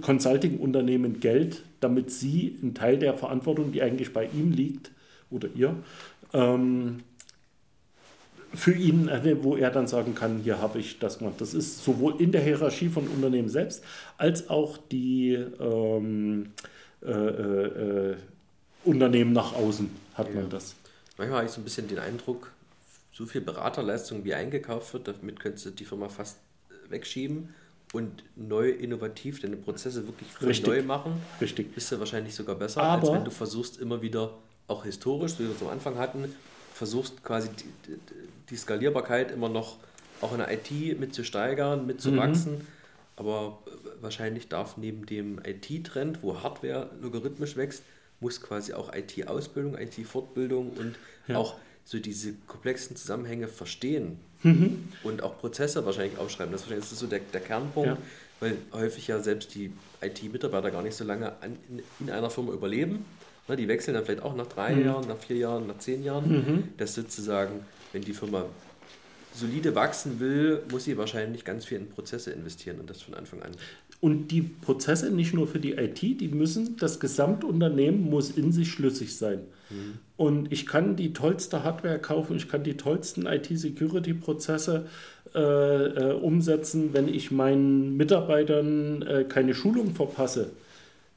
[0.00, 4.90] Consulting-Unternehmen Geld, damit sie einen Teil der Verantwortung, die eigentlich bei ihm liegt
[5.30, 5.74] oder ihr,
[6.32, 7.00] ähm,
[8.54, 11.34] für ihn, äh, wo er dann sagen kann, hier habe ich das gemacht.
[11.38, 13.84] Das ist sowohl in der Hierarchie von Unternehmen selbst
[14.16, 16.50] als auch die ähm,
[17.02, 18.16] äh, äh, äh
[18.84, 20.36] Unternehmen nach außen hat ja.
[20.36, 20.74] man das.
[21.18, 22.52] Manchmal habe ich so ein bisschen den Eindruck,
[23.12, 26.38] so viel Beraterleistung wie eingekauft wird, damit könntest du die Firma fast
[26.88, 27.50] wegschieben
[27.92, 31.74] und neu innovativ deine Prozesse wirklich neu machen, Richtig.
[31.74, 34.34] bist du wahrscheinlich sogar besser, Aber als wenn du versuchst immer wieder,
[34.66, 36.32] auch historisch, wie wir es am Anfang hatten,
[36.74, 37.98] versuchst quasi die,
[38.50, 39.78] die Skalierbarkeit immer noch
[40.20, 42.16] auch in der IT mit zu steigern, mit zu mhm.
[42.18, 42.66] wachsen.
[43.16, 43.62] Aber
[44.00, 47.82] wahrscheinlich darf neben dem IT-Trend, wo Hardware logarithmisch wächst,
[48.20, 51.36] muss quasi auch IT-Ausbildung, IT-Fortbildung und ja.
[51.36, 54.88] auch so diese komplexen Zusammenhänge verstehen mhm.
[55.02, 56.52] und auch Prozesse wahrscheinlich aufschreiben.
[56.52, 57.98] Das, ist so der, der Kernpunkt, ja.
[58.40, 62.52] weil häufig ja selbst die IT-Mitarbeiter gar nicht so lange an, in, in, einer Firma
[62.52, 63.04] überleben.
[63.48, 64.84] Ne, die wechseln dann vielleicht auch nach drei mhm.
[64.84, 66.30] Jahren, nach vier Jahren, nach zehn Jahren.
[66.30, 66.68] Mhm.
[66.76, 67.60] Das sozusagen,
[67.92, 68.44] wenn die Firma
[69.34, 73.42] solide wachsen will, muss sie wahrscheinlich ganz viel in Prozesse investieren und das von Anfang
[73.42, 73.52] an.
[74.00, 78.70] Und die Prozesse nicht nur für die IT, die müssen, das Gesamtunternehmen muss in sich
[78.70, 79.40] schlüssig sein.
[79.70, 79.98] Mhm.
[80.16, 84.86] Und ich kann die tollste Hardware kaufen, ich kann die tollsten IT-Security-Prozesse
[85.34, 90.50] äh, äh, umsetzen, wenn ich meinen Mitarbeitern äh, keine Schulung verpasse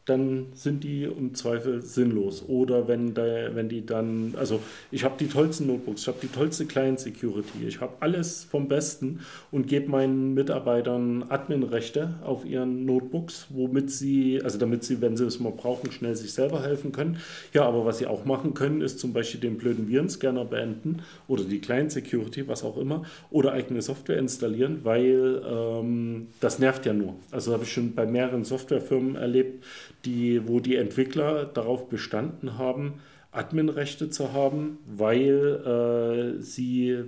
[0.06, 2.44] dann sind die im Zweifel sinnlos.
[2.48, 4.60] Oder wenn, der, wenn die dann, also
[4.92, 8.68] ich habe die tollsten Notebooks, ich habe die tollste Client Security, ich habe alles vom
[8.68, 9.20] Besten
[9.52, 15.26] und gebe meinen Mitarbeitern Admin-Rechte auf ihren Notebooks, womit sie, also damit sie, wenn sie
[15.26, 17.18] es mal brauchen, schnell sich selber helfen können.
[17.54, 21.44] Ja, aber was sie auch machen können, ist zum Beispiel den blöden Virenscanner beenden oder
[21.44, 26.94] die Client Security, was auch immer, oder eigene Software installieren, weil ähm, das nervt ja
[26.94, 27.16] nur.
[27.30, 29.64] Also habe ich schon bei mehreren Softwarefirmen erlebt,
[30.06, 32.96] die, wo die Entwickler darauf bestanden haben,
[33.32, 37.04] Adminrechte zu haben, weil äh, sie,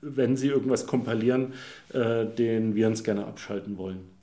[0.00, 1.54] wenn sie irgendwas kompilieren,
[1.92, 4.14] äh, den Virenscanner abschalten wollen.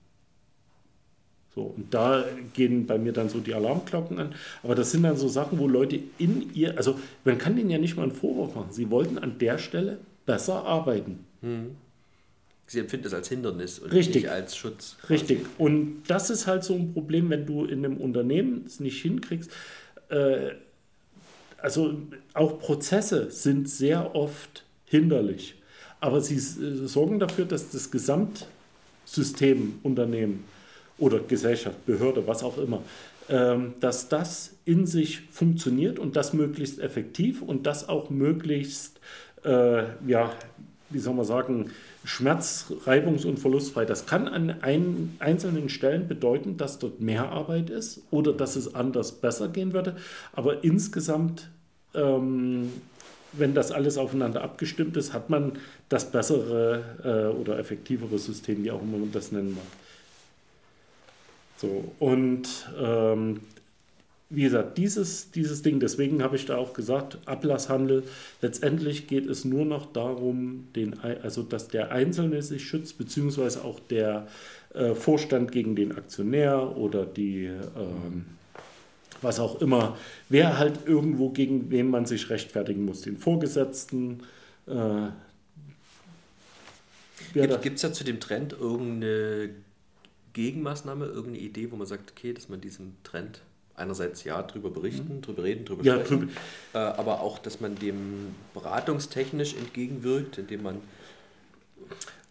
[1.54, 2.24] So, und da
[2.54, 4.36] gehen bei mir dann so die Alarmglocken an.
[4.64, 7.78] Aber das sind dann so Sachen, wo Leute in ihr, also man kann denen ja
[7.78, 8.72] nicht mal einen Vorwurf machen.
[8.72, 11.26] Sie wollten an der Stelle besser arbeiten.
[11.42, 11.76] Hm.
[12.68, 14.24] Sie empfinden es als Hindernis und Richtig.
[14.24, 14.96] nicht als Schutz.
[15.02, 15.14] Quasi.
[15.14, 15.46] Richtig.
[15.58, 19.52] Und das ist halt so ein Problem, wenn du in einem Unternehmen es nicht hinkriegst.
[20.10, 20.52] Äh,
[21.58, 21.98] also
[22.34, 25.56] auch Prozesse sind sehr oft hinderlich.
[26.00, 30.44] aber sie äh, sorgen dafür, dass das Gesamtsystem, Unternehmen
[30.98, 32.82] oder Gesellschaft, Behörde, was auch immer,
[33.30, 39.00] ähm, dass das in sich funktioniert und das möglichst effektiv und das auch möglichst,
[39.46, 40.34] äh, ja,
[40.90, 41.70] wie soll man sagen,
[42.04, 43.86] schmerz-, reibungs- und verlustfrei.
[43.86, 48.74] Das kann an ein, einzelnen Stellen bedeuten, dass dort mehr Arbeit ist oder dass es
[48.74, 49.96] anders besser gehen würde.
[50.34, 51.50] Aber insgesamt,
[51.94, 52.72] ähm,
[53.34, 55.54] wenn das alles aufeinander abgestimmt ist, hat man
[55.90, 59.64] das bessere äh, oder effektivere System, wie auch immer man das nennen mag.
[61.58, 62.48] So, und
[62.82, 63.42] ähm,
[64.32, 68.04] wie gesagt, dieses, dieses Ding, deswegen habe ich da auch gesagt, Ablasshandel,
[68.42, 73.80] letztendlich geht es nur noch darum, den, also dass der Einzelne sich schützt, beziehungsweise auch
[73.82, 74.28] der
[74.74, 78.26] äh, Vorstand gegen den Aktionär oder die, ähm,
[79.22, 79.98] was auch immer,
[80.30, 84.22] wer halt irgendwo gegen wen man sich rechtfertigen muss, den Vorgesetzten.
[84.66, 85.10] Äh,
[87.34, 89.50] Gibt es ja zu dem Trend irgendeine
[90.34, 93.42] Gegenmaßnahme, irgendeine Idee, wo man sagt, okay, dass man diesen Trend
[93.76, 95.22] einerseits ja drüber berichten, mhm.
[95.22, 96.32] drüber reden, drüber ja, sprechen,
[96.74, 100.82] äh, aber auch, dass man dem beratungstechnisch entgegenwirkt, indem man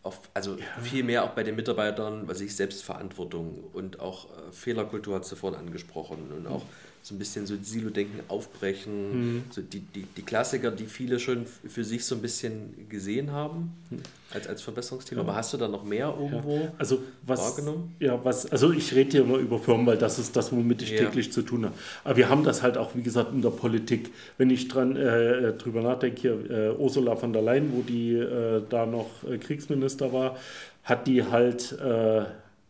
[0.02, 0.64] auf, also ja.
[0.82, 5.56] viel mehr auch bei den Mitarbeitern, was ich Selbstverantwortung und auch äh, Fehlerkultur hat sofort
[5.56, 6.62] angesprochen und auch
[7.02, 9.44] so ein bisschen so Silo-Denken aufbrechen, mhm.
[9.50, 13.72] so die, die, die Klassiker, die viele schon für sich so ein bisschen gesehen haben
[13.88, 14.00] mhm.
[14.30, 15.22] als, als Verbesserungsthema.
[15.22, 15.28] Ja.
[15.28, 16.72] Aber hast du da noch mehr irgendwo ja.
[16.76, 17.94] also was, wahrgenommen?
[18.00, 20.90] Ja, was, also ich rede hier immer über Firmen, weil das ist das, womit ich
[20.90, 21.04] ja.
[21.04, 21.74] täglich zu tun habe.
[22.04, 24.12] Aber wir haben das halt auch, wie gesagt, in der Politik.
[24.36, 28.62] Wenn ich dran äh, drüber nachdenke, hier äh, Ursula von der Leyen, wo die äh,
[28.68, 30.36] da noch äh, Kriegsminister war,
[30.84, 31.76] hat die halt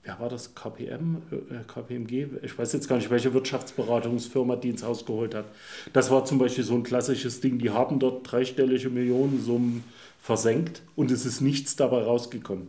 [0.02, 4.70] äh, ja, war das KPM, äh, KPMG, ich weiß jetzt gar nicht, welche Wirtschaftsberatungsfirma die
[4.70, 5.46] ins Haus geholt hat.
[5.92, 9.84] Das war zum Beispiel so ein klassisches Ding, die haben dort dreistellige Millionensummen
[10.20, 12.68] versenkt und es ist nichts dabei rausgekommen.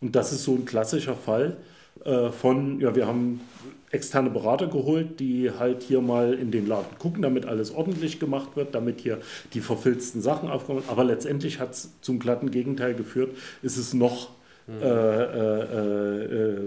[0.00, 1.56] Und das ist so ein klassischer Fall
[2.04, 3.40] äh, von, ja, wir haben
[3.90, 8.56] externe Berater geholt, die halt hier mal in den Laden gucken, damit alles ordentlich gemacht
[8.56, 9.20] wird, damit hier
[9.54, 10.82] die verfilzten Sachen aufkommen.
[10.88, 13.34] Aber letztendlich hat es zum glatten Gegenteil geführt.
[13.62, 14.30] Es ist noch
[14.68, 16.64] äh, äh,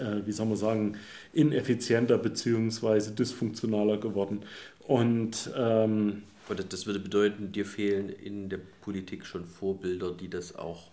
[0.00, 0.96] äh, wie soll man sagen,
[1.32, 3.10] ineffizienter bzw.
[3.10, 4.42] dysfunktionaler geworden.
[4.86, 6.22] Und ähm,
[6.70, 10.88] das würde bedeuten, dir fehlen in der Politik schon Vorbilder, die das auch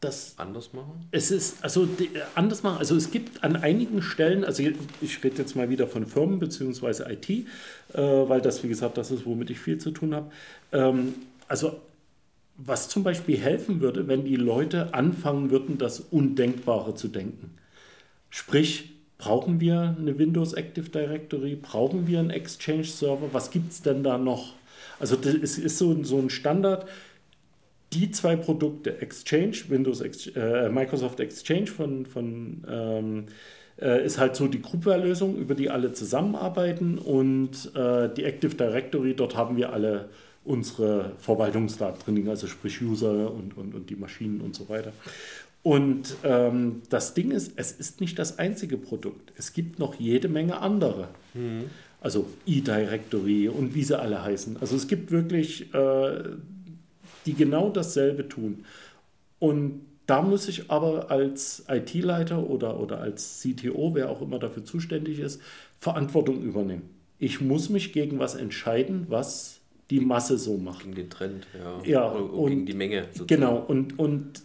[0.00, 1.06] das anders machen?
[1.12, 4.62] Es ist, also die, anders machen, also es gibt an einigen Stellen, also
[5.00, 7.10] ich rede jetzt mal wieder von Firmen bzw.
[7.10, 7.44] IT, äh,
[7.94, 10.30] weil das, wie gesagt, das ist, womit ich viel zu tun habe.
[10.72, 11.14] Ähm,
[11.48, 11.80] also
[12.56, 17.50] was zum Beispiel helfen würde, wenn die Leute anfangen würden, das Undenkbare zu denken.
[18.30, 21.56] Sprich, brauchen wir eine Windows Active Directory?
[21.56, 23.28] Brauchen wir einen Exchange Server?
[23.32, 24.54] Was gibt es denn da noch?
[25.00, 26.88] Also das ist so, so ein Standard.
[27.92, 33.26] Die zwei Produkte, Exchange, Windows, äh, Microsoft Exchange von, von ähm,
[33.80, 39.14] äh, ist halt so die Groupware-Lösung, über die alle zusammenarbeiten und äh, die Active Directory,
[39.14, 40.08] dort haben wir alle
[40.44, 44.92] unsere Verwaltungsdaten drin also sprich User und, und, und die Maschinen und so weiter.
[45.62, 49.32] Und ähm, das Ding ist, es ist nicht das einzige Produkt.
[49.36, 51.08] Es gibt noch jede Menge andere.
[51.32, 51.64] Mhm.
[52.02, 54.58] Also E-Directory und wie sie alle heißen.
[54.60, 56.22] Also es gibt wirklich, äh,
[57.24, 58.66] die genau dasselbe tun.
[59.38, 64.66] Und da muss ich aber als IT-Leiter oder, oder als CTO, wer auch immer dafür
[64.66, 65.40] zuständig ist,
[65.78, 66.90] Verantwortung übernehmen.
[67.18, 69.53] Ich muss mich gegen was entscheiden, was
[69.90, 70.80] die Masse so macht.
[70.80, 71.82] Gegen den Trend, ja.
[71.84, 73.02] ja und, und gegen die Menge.
[73.12, 73.26] Sozusagen.
[73.28, 74.42] Genau, und, und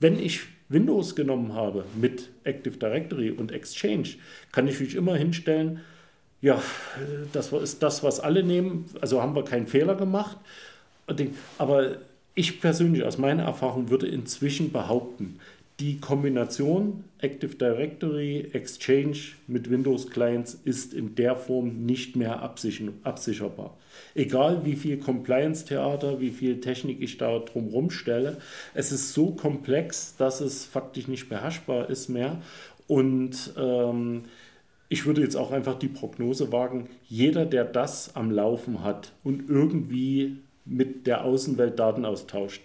[0.00, 4.08] wenn ich Windows genommen habe mit Active Directory und Exchange,
[4.52, 5.80] kann ich mich immer hinstellen,
[6.40, 6.60] ja,
[7.32, 10.36] das ist das, was alle nehmen, also haben wir keinen Fehler gemacht.
[11.58, 11.98] Aber
[12.34, 15.38] ich persönlich aus meiner Erfahrung würde inzwischen behaupten,
[15.78, 23.76] die Kombination Active Directory, Exchange mit Windows Clients ist in der Form nicht mehr absicherbar
[24.14, 28.38] egal wie viel Compliance-Theater, wie viel Technik ich da drumherum stelle,
[28.74, 32.40] es ist so komplex, dass es faktisch nicht beherrschbar ist mehr.
[32.86, 34.24] Und ähm,
[34.88, 39.48] ich würde jetzt auch einfach die Prognose wagen, jeder, der das am Laufen hat und
[39.48, 42.62] irgendwie mit der Außenwelt Daten austauscht,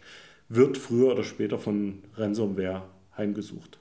[0.49, 2.83] wird früher oder später von Ransomware
[3.15, 3.79] heimgesucht.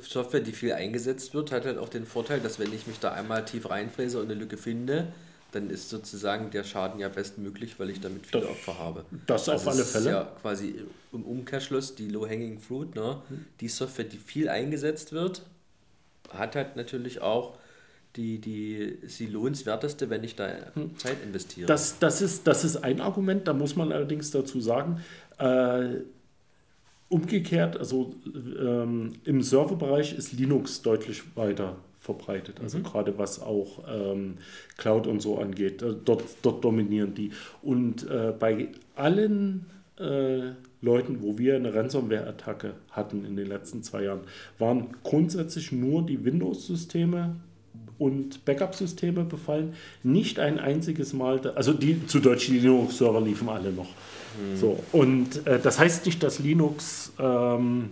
[0.00, 3.12] Software, die viel eingesetzt wird, hat halt auch den Vorteil, dass wenn ich mich da
[3.12, 5.12] einmal tief reinfräse und eine Lücke finde,
[5.52, 9.04] dann ist sozusagen der Schaden ja bestmöglich, weil ich damit viele das, Opfer habe.
[9.26, 10.04] Das also auf alle Fälle.
[10.04, 10.74] Ist ja quasi
[11.12, 12.94] im Umkehrschluss die Low-Hanging Fruit.
[12.94, 13.20] Ne?
[13.60, 15.42] Die Software, die viel eingesetzt wird,
[16.30, 17.58] hat halt natürlich auch
[18.16, 20.48] die, die sie lohnenswerteste, wenn ich da
[20.96, 21.66] Zeit investiere.
[21.66, 25.00] Das, das, ist, das ist ein Argument, da muss man allerdings dazu sagen,
[25.38, 26.00] äh,
[27.08, 34.38] umgekehrt, also ähm, im Serverbereich ist Linux deutlich weiter verbreitet, also gerade was auch ähm,
[34.78, 37.30] Cloud und so angeht, äh, dort, dort dominieren die.
[37.62, 39.66] Und äh, bei allen
[39.98, 44.20] äh, Leuten, wo wir eine Ransomware-Attacke hatten in den letzten zwei Jahren,
[44.58, 47.36] waren grundsätzlich nur die Windows-Systeme
[47.98, 49.74] und Backup-Systeme befallen.
[50.02, 53.88] Nicht ein einziges Mal, also die zu Deutsch die Linux-Server liefen alle noch.
[54.54, 57.90] So, und äh, das heißt nicht, dass Linux ähm,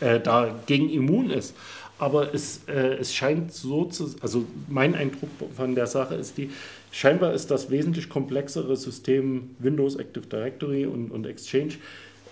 [0.00, 1.54] äh, dagegen immun ist.
[2.00, 6.50] Aber es, äh, es scheint so zu, also mein Eindruck von der Sache ist die,
[6.90, 11.74] scheinbar ist das wesentlich komplexere System Windows, Active Directory und, und Exchange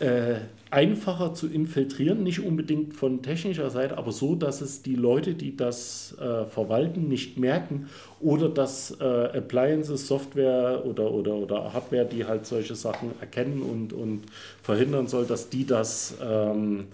[0.00, 0.36] äh,
[0.70, 5.54] einfacher zu infiltrieren, nicht unbedingt von technischer Seite, aber so, dass es die Leute, die
[5.54, 7.88] das äh, verwalten, nicht merken
[8.20, 13.92] oder dass äh, Appliances, Software oder, oder, oder Hardware, die halt solche Sachen erkennen und,
[13.92, 14.22] und
[14.62, 16.86] verhindern soll, dass die das ähm,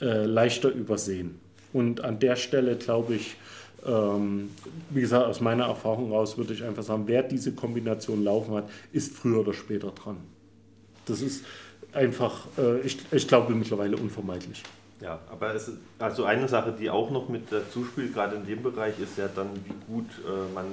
[0.00, 1.47] äh, leichter übersehen.
[1.78, 3.36] Und an der Stelle glaube ich,
[3.86, 4.50] ähm,
[4.90, 8.68] wie gesagt, aus meiner Erfahrung raus würde ich einfach sagen, wer diese Kombination laufen hat,
[8.92, 10.16] ist früher oder später dran.
[11.06, 11.44] Das ist
[11.92, 14.64] einfach, äh, ich, ich glaube, mittlerweile unvermeidlich.
[15.00, 18.44] Ja, aber es ist, also eine Sache, die auch noch mit dazu spielt, gerade in
[18.44, 20.66] dem Bereich, ist ja dann, wie gut äh, man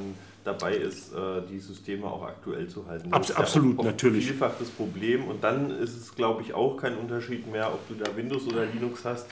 [0.44, 3.14] dabei ist, äh, die Systeme auch aktuell zu halten.
[3.14, 4.26] Abs- absolut, ja auch natürlich.
[4.26, 7.94] Vielfach das Problem und dann ist es, glaube ich, auch kein Unterschied mehr, ob du
[8.04, 9.28] da Windows oder Linux hast.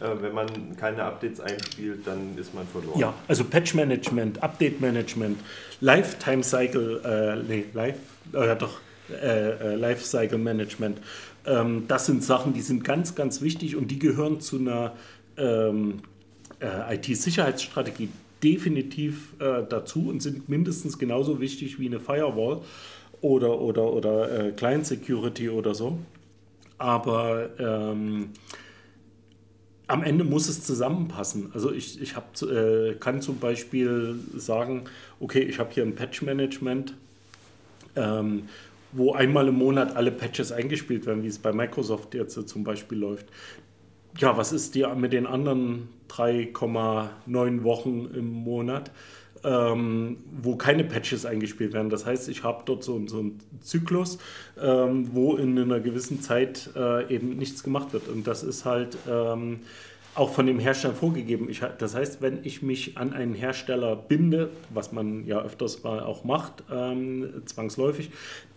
[0.00, 2.98] Äh, wenn man keine Updates einspielt, dann ist man verloren.
[2.98, 5.38] Ja, also Patch Management, Update Management,
[5.80, 7.98] Lifetime Cycle, äh, nee, Life,
[8.32, 8.80] äh, doch,
[9.10, 10.98] äh, äh, Lifecycle Management.
[11.46, 14.94] Ähm, das sind Sachen, die sind ganz, ganz wichtig und die gehören zu einer
[15.36, 16.00] ähm,
[16.60, 18.08] äh, IT-Sicherheitsstrategie
[18.42, 22.62] definitiv äh, dazu und sind mindestens genauso wichtig wie eine Firewall
[23.20, 25.98] oder, oder, oder Client Security oder so.
[26.78, 28.30] Aber ähm,
[29.90, 31.50] am Ende muss es zusammenpassen.
[31.52, 34.84] Also ich, ich hab, äh, kann zum Beispiel sagen,
[35.18, 36.94] okay, ich habe hier ein Patch-Management,
[37.96, 38.48] ähm,
[38.92, 42.64] wo einmal im Monat alle Patches eingespielt werden, wie es bei Microsoft jetzt so zum
[42.64, 43.26] Beispiel läuft.
[44.18, 48.90] Ja, was ist die mit den anderen 3,9 Wochen im Monat,
[49.44, 51.90] ähm, wo keine Patches eingespielt werden?
[51.90, 54.18] Das heißt, ich habe dort so, so einen Zyklus,
[54.60, 58.08] ähm, wo in einer gewissen Zeit äh, eben nichts gemacht wird.
[58.08, 59.60] Und das ist halt ähm,
[60.14, 61.48] auch von dem Hersteller vorgegeben.
[61.48, 66.00] Ich, das heißt, wenn ich mich an einen Hersteller binde, was man ja öfters mal
[66.00, 68.10] auch macht, ähm, zwangsläufig,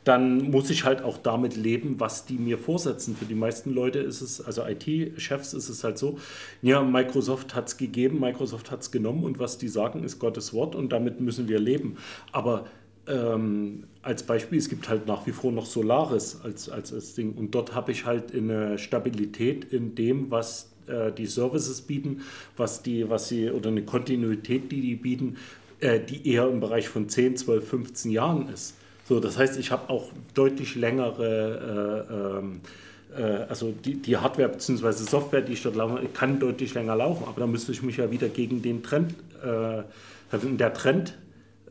[0.04, 3.16] dann muss ich halt auch damit leben, was die mir vorsetzen.
[3.16, 6.18] Für die meisten Leute ist es, also IT-Chefs ist es halt so,
[6.62, 10.54] ja, Microsoft hat es gegeben, Microsoft hat es genommen und was die sagen, ist Gottes
[10.54, 11.98] Wort und damit müssen wir leben.
[12.32, 12.66] Aber
[13.08, 17.34] ähm, als Beispiel, es gibt halt nach wie vor noch Solaris als, als, als Ding
[17.34, 22.22] und dort habe ich halt eine Stabilität in dem, was äh, die Services bieten,
[22.58, 25.38] was die, was sie, oder eine Kontinuität, die die bieten,
[25.80, 28.76] äh, die eher im Bereich von 10, 12, 15 Jahren ist.
[29.08, 32.62] So, das heißt, ich habe auch deutlich längere, äh, ähm,
[33.18, 34.92] äh, also die, die Hardware bzw.
[34.92, 38.10] Software, die ich dort laufe, kann deutlich länger laufen, aber da müsste ich mich ja
[38.12, 39.14] wieder gegen den Trend,
[39.44, 39.84] äh,
[40.32, 41.16] also der Trend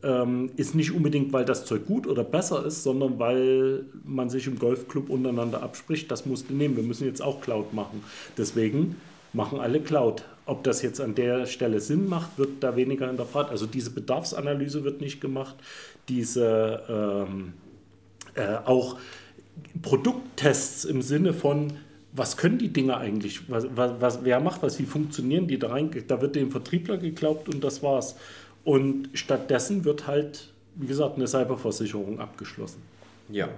[0.03, 4.47] ähm, ist nicht unbedingt, weil das Zeug gut oder besser ist, sondern weil man sich
[4.47, 8.03] im Golfclub untereinander abspricht, das musst du nehmen, wir müssen jetzt auch Cloud machen.
[8.37, 8.97] Deswegen
[9.33, 10.25] machen alle Cloud.
[10.45, 13.51] Ob das jetzt an der Stelle Sinn macht, wird da weniger hinterfragt.
[13.51, 15.55] Also diese Bedarfsanalyse wird nicht gemacht,
[16.09, 17.53] diese ähm,
[18.35, 18.99] äh, auch
[19.83, 21.75] Produkttests im Sinne von,
[22.13, 23.49] was können die Dinge eigentlich?
[23.49, 24.79] Was, was, was, wer macht was?
[24.79, 25.91] Wie funktionieren die da rein?
[26.09, 28.17] Da wird dem Vertriebler geglaubt und das war's.
[28.65, 32.83] Und stattdessen wird halt, wie gesagt, eine Cyberversicherung abgeschlossen.
[33.29, 33.49] Ja.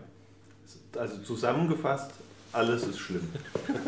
[0.96, 2.10] Also zusammengefasst,
[2.54, 3.28] alles ist schlimm.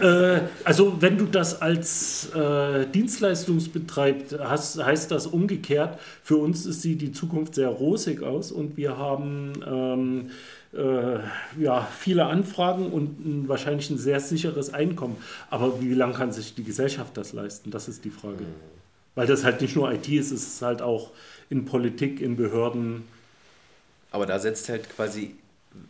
[0.01, 6.83] Äh, also wenn du das als äh, Dienstleistungsbetreib hast, heißt das umgekehrt, für uns ist
[6.83, 10.31] sie die Zukunft sehr rosig aus und wir haben ähm,
[10.77, 11.19] äh,
[11.63, 15.17] ja, viele Anfragen und ein, wahrscheinlich ein sehr sicheres Einkommen.
[15.49, 17.71] Aber wie lange kann sich die Gesellschaft das leisten?
[17.71, 18.45] Das ist die Frage.
[19.17, 21.13] Weil das halt nicht nur IT ist, es ist halt auch
[21.51, 23.05] in Politik, in Behörden.
[24.11, 25.37] Aber da setzt halt quasi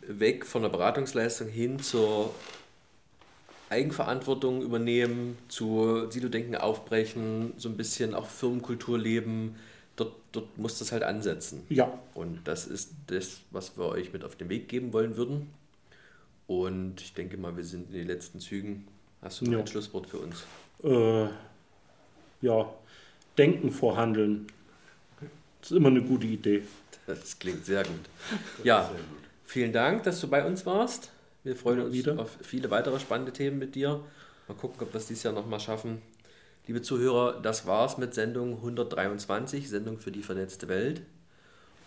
[0.07, 2.33] weg von der Beratungsleistung hin zur
[3.69, 9.55] Eigenverantwortung übernehmen, zu Silo-Denken aufbrechen, so ein bisschen auch Firmenkultur leben.
[9.97, 11.67] Dort, dort muss das halt ansetzen.
[11.69, 11.99] Ja.
[12.13, 15.49] Und das ist das, was wir euch mit auf den Weg geben wollen würden.
[16.47, 18.87] Und ich denke mal, wir sind in den letzten Zügen.
[19.21, 19.59] Hast du noch Ja.
[19.59, 20.47] ein Schlusswort für uns?
[20.83, 21.27] Äh,
[22.41, 22.73] ja,
[23.37, 24.47] Denken vor Handeln.
[25.61, 26.63] Das ist immer eine gute Idee.
[27.05, 28.01] Das klingt sehr gut.
[28.63, 28.91] Ja,
[29.45, 31.11] vielen Dank, dass du bei uns warst.
[31.43, 32.19] Wir freuen uns wieder.
[32.19, 34.01] auf viele weitere spannende Themen mit dir.
[34.47, 36.01] Mal gucken, ob wir es dieses Jahr nochmal schaffen.
[36.67, 41.01] Liebe Zuhörer, das war's mit Sendung 123, Sendung für die vernetzte Welt.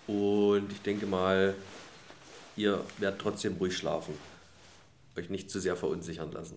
[0.06, 1.54] Und ich denke mal,
[2.56, 4.14] ihr werdet trotzdem ruhig schlafen.
[5.18, 6.56] Euch nicht zu sehr verunsichern lassen.